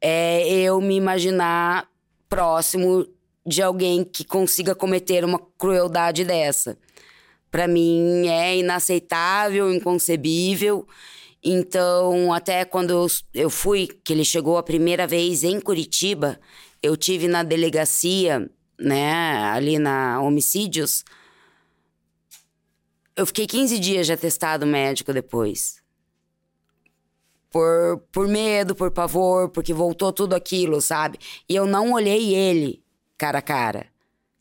é 0.00 0.48
eu 0.48 0.80
me 0.80 0.94
imaginar 0.94 1.88
próximo 2.28 3.06
de 3.46 3.62
alguém 3.62 4.02
que 4.02 4.24
consiga 4.24 4.74
cometer 4.74 5.24
uma 5.24 5.38
crueldade 5.56 6.24
dessa. 6.24 6.76
Para 7.50 7.68
mim 7.68 8.26
é 8.26 8.58
inaceitável, 8.58 9.72
inconcebível. 9.72 10.86
Então, 11.42 12.32
até 12.32 12.64
quando 12.64 13.06
eu 13.32 13.48
fui, 13.48 13.86
que 14.02 14.12
ele 14.12 14.24
chegou 14.24 14.58
a 14.58 14.62
primeira 14.64 15.06
vez 15.06 15.44
em 15.44 15.60
Curitiba, 15.60 16.40
eu 16.82 16.96
tive 16.96 17.28
na 17.28 17.44
delegacia, 17.44 18.50
né, 18.78 19.44
ali 19.44 19.78
na 19.78 20.20
Homicídios. 20.20 21.04
Eu 23.14 23.26
fiquei 23.26 23.46
15 23.46 23.78
dias 23.78 24.06
de 24.06 24.12
atestado 24.12 24.66
médico 24.66 25.12
depois. 25.12 25.80
Por, 27.48 28.02
por 28.10 28.26
medo, 28.26 28.74
por 28.74 28.90
pavor, 28.90 29.48
porque 29.50 29.72
voltou 29.72 30.12
tudo 30.12 30.34
aquilo, 30.34 30.80
sabe? 30.80 31.16
E 31.48 31.54
eu 31.54 31.64
não 31.64 31.92
olhei 31.92 32.34
ele 32.34 32.84
cara 33.18 33.38
a 33.38 33.42
cara. 33.42 33.86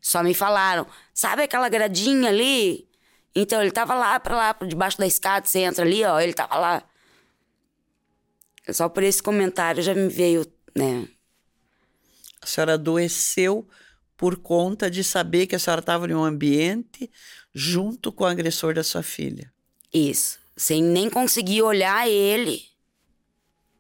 Só 0.02 0.22
me 0.22 0.34
falaram, 0.34 0.86
sabe 1.14 1.44
aquela 1.44 1.68
gradinha 1.68 2.30
ali? 2.30 2.88
Então 3.36 3.62
ele 3.62 3.72
tava 3.72 3.96
lá 3.96 4.20
para 4.20 4.36
lá, 4.36 4.54
por 4.54 4.68
debaixo 4.68 4.98
da 4.98 5.08
escada, 5.08 5.46
você 5.46 5.60
entra 5.60 5.84
ali, 5.84 6.04
ó, 6.04 6.20
ele 6.20 6.34
tava 6.34 6.58
lá. 6.58 6.84
Só 8.72 8.88
por 8.88 9.04
esse 9.04 9.22
comentário 9.22 9.84
já 9.84 9.94
me 9.94 10.08
veio, 10.08 10.46
né? 10.76 11.08
A 12.42 12.46
senhora 12.46 12.76
adoeceu 12.76 13.68
por 14.16 14.38
conta 14.38 14.90
de 14.90 15.04
saber 15.04 15.48
que 15.48 15.56
a 15.56 15.60
senhora 15.60 15.82
estava 15.82 16.08
em 16.08 16.14
um 16.14 16.24
ambiente 16.24 17.12
junto 17.54 18.12
com 18.12 18.24
o 18.24 18.28
agressor 18.28 18.74
da 18.74 18.84
sua 18.84 19.04
filha. 19.04 19.52
Isso. 19.94 20.40
Sem 20.56 20.82
nem 20.82 21.10
conseguir 21.10 21.62
olhar 21.62 22.08
ele. 22.08 22.64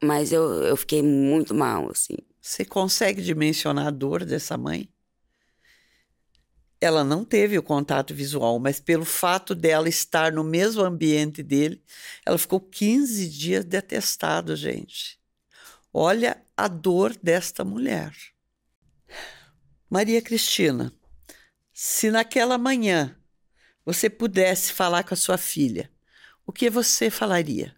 Mas 0.03 0.31
eu, 0.31 0.63
eu 0.63 0.75
fiquei 0.75 1.01
muito 1.01 1.53
mal, 1.53 1.89
assim. 1.89 2.17
Você 2.45 2.63
consegue 2.63 3.23
dimensionar 3.23 3.87
a 3.87 3.89
dor 3.89 4.23
dessa 4.23 4.55
mãe? 4.55 4.87
Ela 6.79 7.03
não 7.03 7.25
teve 7.25 7.57
o 7.57 7.63
contato 7.63 8.13
visual, 8.13 8.59
mas 8.59 8.79
pelo 8.79 9.03
fato 9.03 9.55
dela 9.55 9.89
estar 9.89 10.31
no 10.31 10.43
mesmo 10.43 10.83
ambiente 10.83 11.41
dele, 11.41 11.83
ela 12.23 12.37
ficou 12.37 12.59
15 12.59 13.27
dias 13.29 13.65
de 13.65 13.75
atestado, 13.75 14.55
gente. 14.55 15.19
Olha 15.91 16.39
a 16.55 16.67
dor 16.67 17.17
desta 17.17 17.65
mulher. 17.65 18.15
Maria 19.89 20.21
Cristina, 20.21 20.93
se 21.73 22.11
naquela 22.11 22.59
manhã 22.59 23.17
você 23.83 24.07
pudesse 24.07 24.71
falar 24.71 25.03
com 25.03 25.15
a 25.15 25.17
sua 25.17 25.39
filha, 25.39 25.91
o 26.45 26.53
que 26.53 26.69
você 26.69 27.09
falaria? 27.09 27.75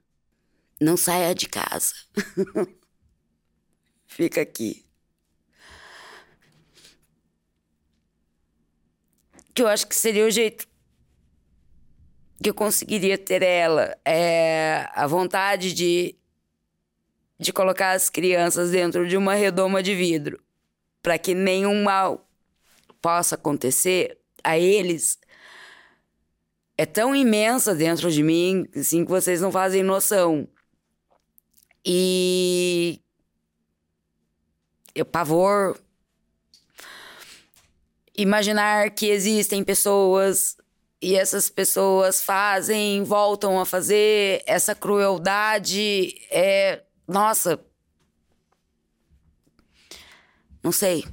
Não 0.78 0.98
saia 0.98 1.34
de 1.34 1.48
casa. 1.48 1.94
fica 4.08 4.41
aqui. 4.41 4.86
Que 9.54 9.62
eu 9.62 9.67
acho 9.67 9.88
que 9.88 9.96
seria 9.96 10.26
o 10.26 10.32
jeito 10.32 10.67
que 12.41 12.50
eu 12.50 12.54
conseguiria 12.54 13.17
ter 13.17 13.41
ela. 13.41 13.98
É 14.06 14.88
a 14.93 15.06
vontade 15.08 15.74
de, 15.74 16.15
de 17.39 17.52
colocar 17.52 17.91
as 17.91 18.10
crianças 18.10 18.72
dentro 18.72 19.08
de 19.08 19.17
uma 19.17 19.36
redoma 19.36 19.84
de 19.84 19.93
vidro 19.93 20.41
para 21.02 21.17
que 21.17 21.34
nenhum 21.34 21.84
mal 21.84 22.28
possa 23.02 23.36
acontecer 23.36 24.20
a 24.43 24.58
eles 24.58 25.20
é 26.78 26.86
tão 26.86 27.15
imensa 27.15 27.74
dentro 27.74 28.12
de 28.12 28.22
mim, 28.22 28.67
assim, 28.76 29.04
que 29.04 29.10
vocês 29.10 29.41
não 29.41 29.52
fazem 29.52 29.82
noção. 29.82 30.48
E 31.84 33.02
pavor. 35.06 35.80
Imaginar 38.18 38.92
que 38.92 39.08
existem 39.08 39.64
pessoas 39.64 40.58
e 41.02 41.16
essas 41.16 41.50
pessoas 41.50 42.22
fazem, 42.22 43.04
voltam 43.04 43.60
a 43.60 43.66
fazer 43.66 44.44
essa 44.48 44.74
crueldade 44.74 46.18
é, 46.32 46.84
nossa, 47.08 47.60
não 50.64 50.72
sei. 50.72 51.06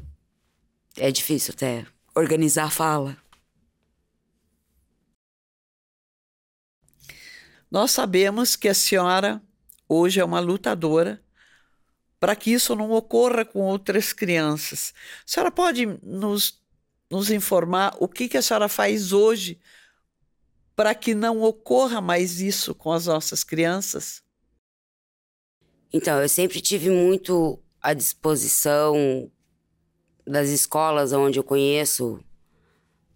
É 0.96 1.10
difícil 1.10 1.54
até 1.54 1.86
organizar 2.14 2.64
a 2.64 2.70
fala. 2.70 3.16
Nós 7.70 7.90
sabemos 7.90 8.56
que 8.56 8.68
a 8.68 8.74
senhora 8.74 9.42
hoje 9.88 10.20
é 10.20 10.24
uma 10.24 10.40
lutadora 10.40 11.23
para 12.24 12.34
que 12.34 12.54
isso 12.54 12.74
não 12.74 12.90
ocorra 12.90 13.44
com 13.44 13.60
outras 13.60 14.10
crianças. 14.10 14.94
A 15.18 15.22
senhora 15.26 15.50
pode 15.50 15.84
nos, 16.02 16.58
nos 17.10 17.30
informar 17.30 17.94
o 18.00 18.08
que, 18.08 18.30
que 18.30 18.38
a 18.38 18.40
senhora 18.40 18.66
faz 18.66 19.12
hoje 19.12 19.60
para 20.74 20.94
que 20.94 21.14
não 21.14 21.42
ocorra 21.42 22.00
mais 22.00 22.40
isso 22.40 22.74
com 22.74 22.90
as 22.92 23.04
nossas 23.04 23.44
crianças? 23.44 24.22
Então, 25.92 26.18
eu 26.18 26.26
sempre 26.26 26.62
tive 26.62 26.88
muito 26.88 27.62
à 27.78 27.92
disposição 27.92 29.30
das 30.26 30.48
escolas 30.48 31.12
onde 31.12 31.38
eu 31.38 31.44
conheço 31.44 32.18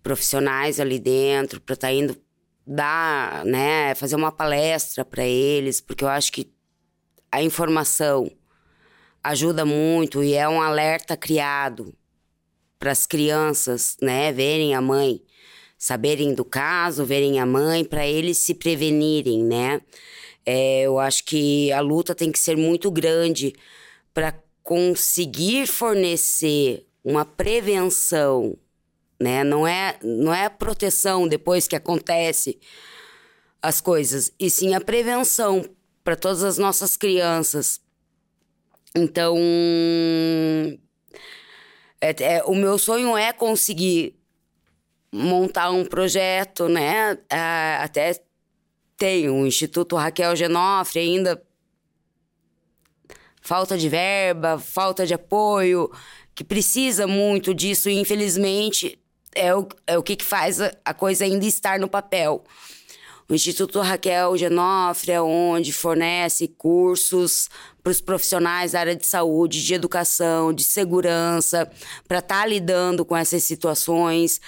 profissionais 0.03 0.79
ali 0.79 0.99
dentro 0.99 1.63
para 1.63 1.73
estar 1.73 1.89
tá 1.89 1.93
indo 1.95 2.15
dar, 2.67 3.43
né, 3.47 3.95
fazer 3.95 4.17
uma 4.17 4.31
palestra 4.31 5.03
para 5.03 5.25
eles, 5.25 5.81
porque 5.81 6.05
eu 6.05 6.09
acho 6.09 6.31
que 6.31 6.53
a 7.33 7.43
informação 7.43 8.31
ajuda 9.29 9.65
muito 9.65 10.25
e 10.25 10.33
é 10.33 10.49
um 10.49 10.61
alerta 10.61 11.17
criado 11.17 11.95
para 12.79 12.93
as 12.93 13.07
crianças, 13.07 13.97
né, 14.01 14.33
verem 14.33 14.75
a 14.75 14.81
mãe, 14.81 15.21
saberem 15.77 16.35
do 16.35 16.45
caso, 16.45 17.05
verem 17.05 17.39
a 17.39 17.45
mãe, 17.45 17.85
para 17.85 18.07
eles 18.07 18.39
se 18.39 18.55
prevenirem, 18.55 19.45
né? 19.45 19.83
É, 20.47 20.83
eu 20.83 20.99
acho 20.99 21.25
que 21.25 21.71
a 21.73 21.81
luta 21.81 22.15
tem 22.15 22.33
que 22.33 22.39
ser 22.39 22.57
muito 22.57 22.91
grande 22.91 23.55
para 24.15 24.33
conseguir 24.63 25.67
fornecer 25.67 26.87
uma 27.05 27.25
prevenção, 27.25 28.57
né? 29.21 29.45
Não 29.45 29.67
é, 29.67 29.99
não 30.03 30.33
é 30.33 30.49
proteção 30.49 31.29
depois 31.29 31.69
que 31.69 31.77
acontece 31.77 32.59
as 33.61 33.81
coisas, 33.81 34.33
e 34.39 34.49
sim 34.49 34.75
a 34.75 34.81
prevenção 34.81 35.65
para 36.03 36.17
todas 36.17 36.43
as 36.43 36.57
nossas 36.57 36.97
crianças. 36.97 37.88
Então, 38.99 39.37
é, 42.01 42.15
é, 42.21 42.45
o 42.45 42.55
meu 42.55 42.79
sonho 42.79 43.17
é 43.17 43.33
conseguir 43.33 44.17
montar 45.13 45.71
um 45.71 45.85
projeto, 45.85 46.69
né? 46.69 47.17
É, 47.31 47.79
até 47.81 48.21
tem 48.97 49.29
o 49.31 49.47
Instituto 49.47 49.97
Raquel 49.97 50.35
Genofre 50.35 51.01
ainda. 51.01 51.43
Falta 53.41 53.79
de 53.79 53.89
verba, 53.89 54.59
falta 54.59 55.07
de 55.07 55.15
apoio, 55.15 55.91
que 56.35 56.45
precisa 56.45 57.07
muito 57.07 57.55
disso, 57.55 57.89
e 57.89 57.99
infelizmente 57.99 58.99
é 59.35 59.55
o, 59.55 59.67
é 59.87 59.97
o 59.97 60.03
que, 60.03 60.17
que 60.17 60.25
faz 60.25 60.61
a, 60.61 60.73
a 60.85 60.93
coisa 60.93 61.25
ainda 61.25 61.47
estar 61.47 61.79
no 61.79 61.89
papel. 61.89 62.45
O 63.31 63.35
Instituto 63.35 63.81
Raquel 63.81 64.39
Genofre 64.39 65.13
é 65.13 65.21
onde 65.21 65.71
fornece 65.71 66.49
cursos 66.49 67.51
para 67.83 67.91
os 67.91 68.01
profissionais 68.01 68.73
da 68.73 68.81
área 68.81 68.97
de 68.97 69.07
saúde, 69.07 69.63
de 69.63 69.75
educação, 69.75 70.51
de 70.51 70.65
segurança, 70.65 71.71
para 72.07 72.21
estar 72.21 72.41
tá 72.41 72.47
lidando 72.47 73.05
com 73.05 73.15
essas 73.15 73.43
situações, 73.43 74.41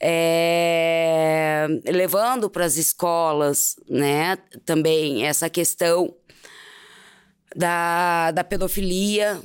é, 0.00 1.66
levando 1.84 2.48
para 2.48 2.64
as 2.64 2.78
escolas, 2.78 3.76
né, 3.86 4.38
também 4.64 5.26
essa 5.26 5.50
questão 5.50 6.14
da, 7.54 8.30
da 8.30 8.42
pedofilia, 8.42 9.42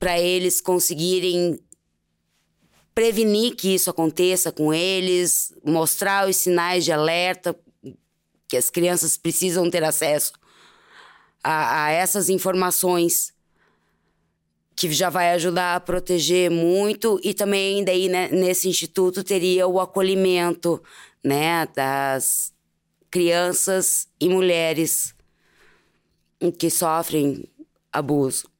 para 0.00 0.18
eles 0.18 0.60
conseguirem 0.60 1.60
prevenir 2.92 3.54
que 3.54 3.72
isso 3.72 3.88
aconteça 3.88 4.50
com 4.50 4.74
eles, 4.74 5.54
mostrar 5.64 6.28
os 6.28 6.34
sinais 6.36 6.84
de 6.84 6.90
alerta 6.90 7.54
que 8.48 8.56
as 8.56 8.70
crianças 8.70 9.16
precisam 9.16 9.68
ter 9.70 9.82
acesso 9.84 10.32
a, 11.42 11.84
a 11.84 11.90
essas 11.90 12.28
informações 12.28 13.34
que 14.74 14.92
já 14.92 15.08
vai 15.08 15.32
ajudar 15.32 15.76
a 15.76 15.80
proteger 15.80 16.50
muito 16.50 17.18
e 17.24 17.32
também 17.32 17.82
daí 17.84 18.08
né, 18.08 18.28
nesse 18.28 18.68
instituto 18.68 19.24
teria 19.24 19.66
o 19.66 19.80
acolhimento 19.80 20.82
né 21.24 21.66
das 21.74 22.52
crianças 23.10 24.06
e 24.20 24.28
mulheres 24.28 25.14
que 26.58 26.68
sofrem 26.68 27.48
abuso. 27.92 28.50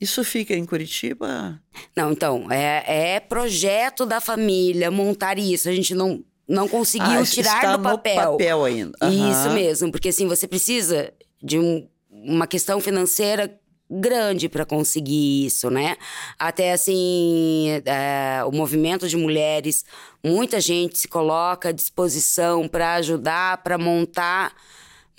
Isso 0.00 0.24
fica 0.24 0.54
em 0.54 0.64
Curitiba? 0.64 1.60
Não, 1.94 2.12
então, 2.12 2.50
é, 2.50 3.16
é 3.16 3.20
projeto 3.20 4.06
da 4.06 4.18
família 4.18 4.90
montar 4.90 5.38
isso. 5.38 5.68
A 5.68 5.72
gente 5.72 5.94
não, 5.94 6.24
não 6.50 6.66
conseguiu 6.66 7.20
ah, 7.20 7.24
tirar 7.24 7.76
do 7.76 7.82
papel. 7.82 8.32
papel 8.32 8.64
ainda. 8.64 8.98
Uhum. 9.00 9.30
Isso 9.30 9.50
mesmo, 9.50 9.92
porque 9.92 10.08
assim, 10.08 10.26
você 10.26 10.48
precisa 10.48 11.12
de 11.40 11.58
um, 11.60 11.86
uma 12.10 12.46
questão 12.46 12.80
financeira 12.80 13.56
grande 13.88 14.48
para 14.48 14.64
conseguir 14.64 15.46
isso, 15.46 15.70
né? 15.70 15.96
Até 16.36 16.72
assim, 16.72 17.68
é, 17.84 18.42
o 18.44 18.50
movimento 18.50 19.08
de 19.08 19.16
mulheres, 19.16 19.84
muita 20.24 20.60
gente 20.60 20.98
se 20.98 21.06
coloca 21.06 21.68
à 21.68 21.72
disposição 21.72 22.66
para 22.66 22.94
ajudar, 22.94 23.62
para 23.62 23.78
montar 23.78 24.52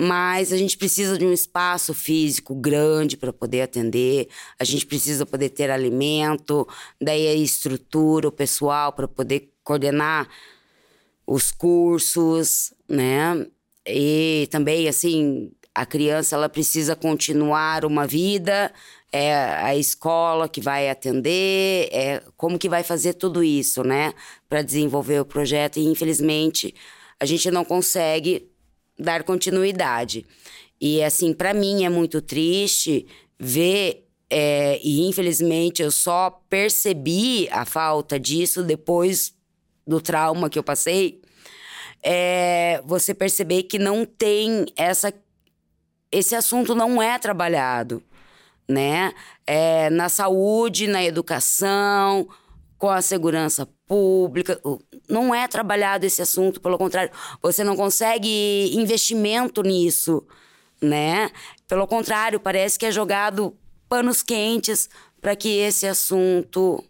mas 0.03 0.51
a 0.51 0.57
gente 0.57 0.75
precisa 0.79 1.15
de 1.15 1.23
um 1.23 1.31
espaço 1.31 1.93
físico 1.93 2.55
grande 2.55 3.15
para 3.15 3.31
poder 3.31 3.61
atender, 3.61 4.29
a 4.57 4.63
gente 4.63 4.83
precisa 4.83 5.27
poder 5.27 5.49
ter 5.49 5.69
alimento, 5.69 6.67
daí 6.99 7.27
a 7.27 7.35
estrutura, 7.35 8.27
o 8.27 8.31
pessoal 8.31 8.91
para 8.93 9.07
poder 9.07 9.51
coordenar 9.63 10.27
os 11.31 11.49
cursos, 11.49 12.73
né? 12.89 13.47
E 13.87 14.49
também, 14.51 14.89
assim, 14.89 15.49
a 15.73 15.85
criança 15.85 16.35
ela 16.35 16.49
precisa 16.49 16.93
continuar 16.93 17.85
uma 17.85 18.05
vida, 18.05 18.69
é 19.13 19.33
a 19.33 19.73
escola 19.73 20.49
que 20.49 20.59
vai 20.59 20.89
atender, 20.89 21.87
é 21.89 22.21
como 22.35 22.59
que 22.59 22.67
vai 22.67 22.83
fazer 22.83 23.13
tudo 23.13 23.41
isso, 23.41 23.81
né? 23.81 24.13
Para 24.49 24.61
desenvolver 24.61 25.21
o 25.21 25.25
projeto 25.25 25.77
e, 25.79 25.85
infelizmente, 25.85 26.75
a 27.17 27.25
gente 27.25 27.49
não 27.49 27.63
consegue 27.63 28.49
dar 28.99 29.23
continuidade. 29.23 30.25
E 30.81 31.01
assim, 31.01 31.33
para 31.33 31.53
mim 31.53 31.85
é 31.85 31.89
muito 31.89 32.21
triste 32.21 33.07
ver 33.39 34.05
é, 34.29 34.81
e 34.83 35.07
infelizmente 35.07 35.81
eu 35.81 35.91
só 35.91 36.29
percebi 36.49 37.47
a 37.51 37.63
falta 37.63 38.19
disso 38.19 38.63
depois 38.63 39.33
do 39.85 40.01
trauma 40.01 40.49
que 40.49 40.59
eu 40.59 40.63
passei. 40.63 41.21
É, 42.03 42.81
você 42.85 43.13
perceber 43.13 43.63
que 43.63 43.77
não 43.77 44.05
tem 44.05 44.65
essa 44.75 45.13
esse 46.11 46.35
assunto 46.35 46.75
não 46.75 47.01
é 47.01 47.17
trabalhado, 47.17 48.03
né? 48.67 49.13
É, 49.47 49.89
na 49.89 50.09
saúde, 50.09 50.87
na 50.87 51.01
educação, 51.01 52.27
com 52.77 52.89
a 52.89 53.01
segurança 53.01 53.67
pública. 53.87 54.59
Não 55.07 55.33
é 55.33 55.47
trabalhado 55.47 56.05
esse 56.05 56.21
assunto, 56.21 56.59
pelo 56.59 56.77
contrário, 56.77 57.11
você 57.41 57.63
não 57.63 57.75
consegue 57.75 58.75
investimento 58.75 59.61
nisso, 59.61 60.25
né? 60.81 61.29
Pelo 61.67 61.87
contrário, 61.87 62.39
parece 62.39 62.77
que 62.77 62.85
é 62.85 62.91
jogado 62.91 63.55
panos 63.87 64.21
quentes 64.21 64.89
para 65.21 65.35
que 65.35 65.49
esse 65.59 65.85
assunto 65.85 66.83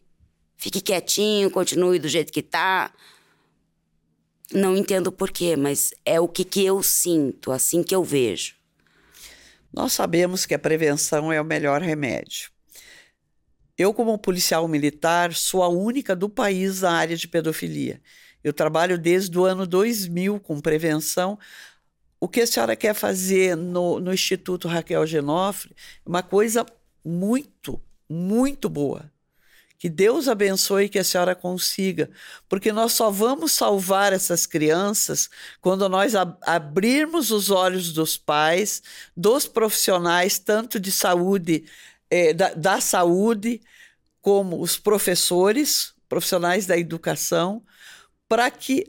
fique 0.61 0.79
quietinho, 0.79 1.49
continue 1.49 1.97
do 1.97 2.07
jeito 2.07 2.31
que 2.31 2.39
está. 2.39 2.93
Não 4.53 4.77
entendo 4.77 5.11
porquê, 5.11 5.55
mas 5.55 5.91
é 6.05 6.19
o 6.19 6.27
que, 6.27 6.45
que 6.45 6.63
eu 6.63 6.83
sinto, 6.83 7.51
assim 7.51 7.81
que 7.81 7.95
eu 7.95 8.03
vejo. 8.03 8.53
Nós 9.73 9.93
sabemos 9.93 10.45
que 10.45 10.53
a 10.53 10.59
prevenção 10.59 11.31
é 11.33 11.41
o 11.41 11.45
melhor 11.45 11.81
remédio. 11.81 12.51
Eu, 13.75 13.91
como 13.93 14.17
policial 14.19 14.67
militar, 14.67 15.33
sou 15.33 15.63
a 15.63 15.67
única 15.67 16.15
do 16.15 16.29
país 16.29 16.81
na 16.81 16.91
área 16.91 17.17
de 17.17 17.27
pedofilia. 17.27 17.99
Eu 18.43 18.53
trabalho 18.53 18.99
desde 18.99 19.35
o 19.39 19.45
ano 19.45 19.65
2000 19.65 20.39
com 20.41 20.61
prevenção. 20.61 21.39
O 22.19 22.27
que 22.27 22.41
a 22.41 22.47
senhora 22.47 22.75
quer 22.75 22.93
fazer 22.93 23.55
no, 23.55 23.99
no 23.99 24.13
Instituto 24.13 24.67
Raquel 24.67 25.07
Genofre 25.07 25.73
é 26.05 26.09
uma 26.09 26.21
coisa 26.21 26.63
muito, 27.03 27.81
muito 28.07 28.69
boa. 28.69 29.09
Que 29.81 29.89
Deus 29.89 30.27
abençoe 30.27 30.87
que 30.87 30.99
a 30.99 31.03
senhora 31.03 31.33
consiga, 31.33 32.07
porque 32.47 32.71
nós 32.71 32.93
só 32.93 33.09
vamos 33.09 33.51
salvar 33.53 34.13
essas 34.13 34.45
crianças 34.45 35.27
quando 35.59 35.89
nós 35.89 36.13
ab 36.13 36.37
abrirmos 36.43 37.31
os 37.31 37.49
olhos 37.49 37.91
dos 37.91 38.15
pais, 38.15 38.83
dos 39.17 39.47
profissionais, 39.47 40.37
tanto 40.37 40.79
de 40.79 40.91
saúde 40.91 41.65
é, 42.11 42.31
da, 42.31 42.53
da 42.53 42.79
saúde, 42.79 43.59
como 44.21 44.61
os 44.61 44.77
professores, 44.77 45.95
profissionais 46.07 46.67
da 46.67 46.77
educação, 46.77 47.63
para 48.29 48.51
que 48.51 48.85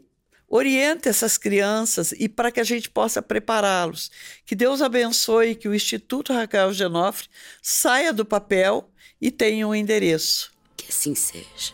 oriente 0.46 1.08
essas 1.08 1.38
crianças 1.38 2.12
e 2.12 2.28
para 2.28 2.52
que 2.52 2.60
a 2.60 2.64
gente 2.64 2.90
possa 2.90 3.22
prepará-los. 3.22 4.10
Que 4.44 4.54
Deus 4.54 4.82
abençoe 4.82 5.54
que 5.54 5.68
o 5.68 5.74
Instituto 5.74 6.34
Raquel 6.34 6.70
Genofre 6.74 7.28
saia 7.62 8.12
do 8.12 8.26
papel 8.26 8.92
e 9.18 9.30
tenha 9.30 9.66
um 9.66 9.74
endereço. 9.74 10.51
Assim 10.92 11.14
seja. 11.14 11.72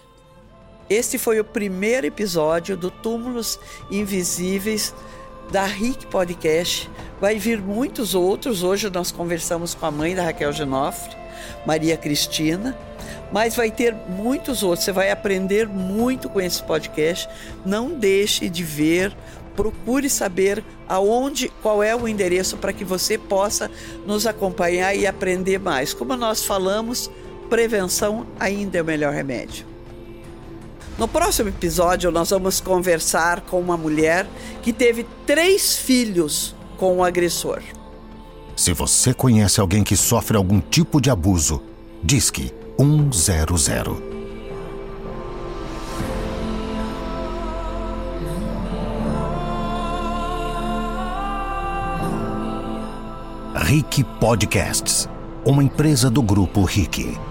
Este 0.89 1.19
foi 1.19 1.41
o 1.41 1.45
primeiro 1.45 2.07
episódio 2.07 2.77
do 2.77 2.89
Túmulos 2.89 3.59
Invisíveis 3.91 4.95
da 5.51 5.65
RIC 5.65 6.07
Podcast. 6.07 6.89
Vai 7.21 7.35
vir 7.37 7.61
muitos 7.61 8.15
outros. 8.15 8.63
Hoje 8.63 8.89
nós 8.89 9.11
conversamos 9.11 9.75
com 9.75 9.85
a 9.87 9.91
mãe 9.91 10.15
da 10.15 10.23
Raquel 10.23 10.53
Genofre 10.53 11.17
Maria 11.67 11.97
Cristina, 11.97 12.79
mas 13.33 13.57
vai 13.57 13.73
ter 13.73 13.93
muitos 13.93 14.63
outros. 14.63 14.85
Você 14.85 14.93
vai 14.93 15.11
aprender 15.11 15.67
muito 15.67 16.29
com 16.29 16.41
esse 16.41 16.63
podcast. 16.63 17.29
Não 17.67 17.91
deixe 17.91 18.49
de 18.49 18.63
ver, 18.63 19.13
procure 19.57 20.09
saber 20.09 20.63
aonde, 20.89 21.49
qual 21.61 21.83
é 21.83 21.95
o 21.95 22.07
endereço 22.07 22.57
para 22.57 22.73
que 22.73 22.85
você 22.85 23.19
possa 23.19 23.69
nos 24.07 24.29
acompanhar 24.29 24.95
e 24.95 25.09
aprender 25.09 25.59
mais. 25.59 25.93
Como 25.93 26.17
nós 26.17 26.45
falamos, 26.45 27.11
prevenção 27.49 28.27
ainda 28.39 28.79
é 28.79 28.83
o 28.83 28.85
melhor 28.85 29.13
remédio. 29.13 29.67
No 30.99 31.07
próximo 31.07 31.49
episódio, 31.49 32.11
nós 32.11 32.31
vamos 32.31 32.61
conversar 32.61 33.43
com 33.43 33.61
uma 33.61 33.77
mulher 33.77 34.27
que 34.63 34.73
teve 34.73 35.07
três 35.25 35.77
filhos 35.77 36.57
com 36.77 36.97
o 36.97 37.05
agressor. 37.05 37.63
Se 38.57 38.73
você 38.73 39.15
conhece 39.15 39.61
alguém 39.61 39.85
que 39.85 39.97
sofre 39.97 40.37
algum 40.37 40.61
tipo 40.61 41.01
de 41.01 41.09
abuso, 41.09 41.63
disque 42.03 42.53
100. 42.77 44.09
Rick 53.55 54.03
Podcasts, 54.19 55.09
uma 55.45 55.63
empresa 55.63 56.11
do 56.11 56.23
grupo 56.23 56.65
Rick. 56.65 57.28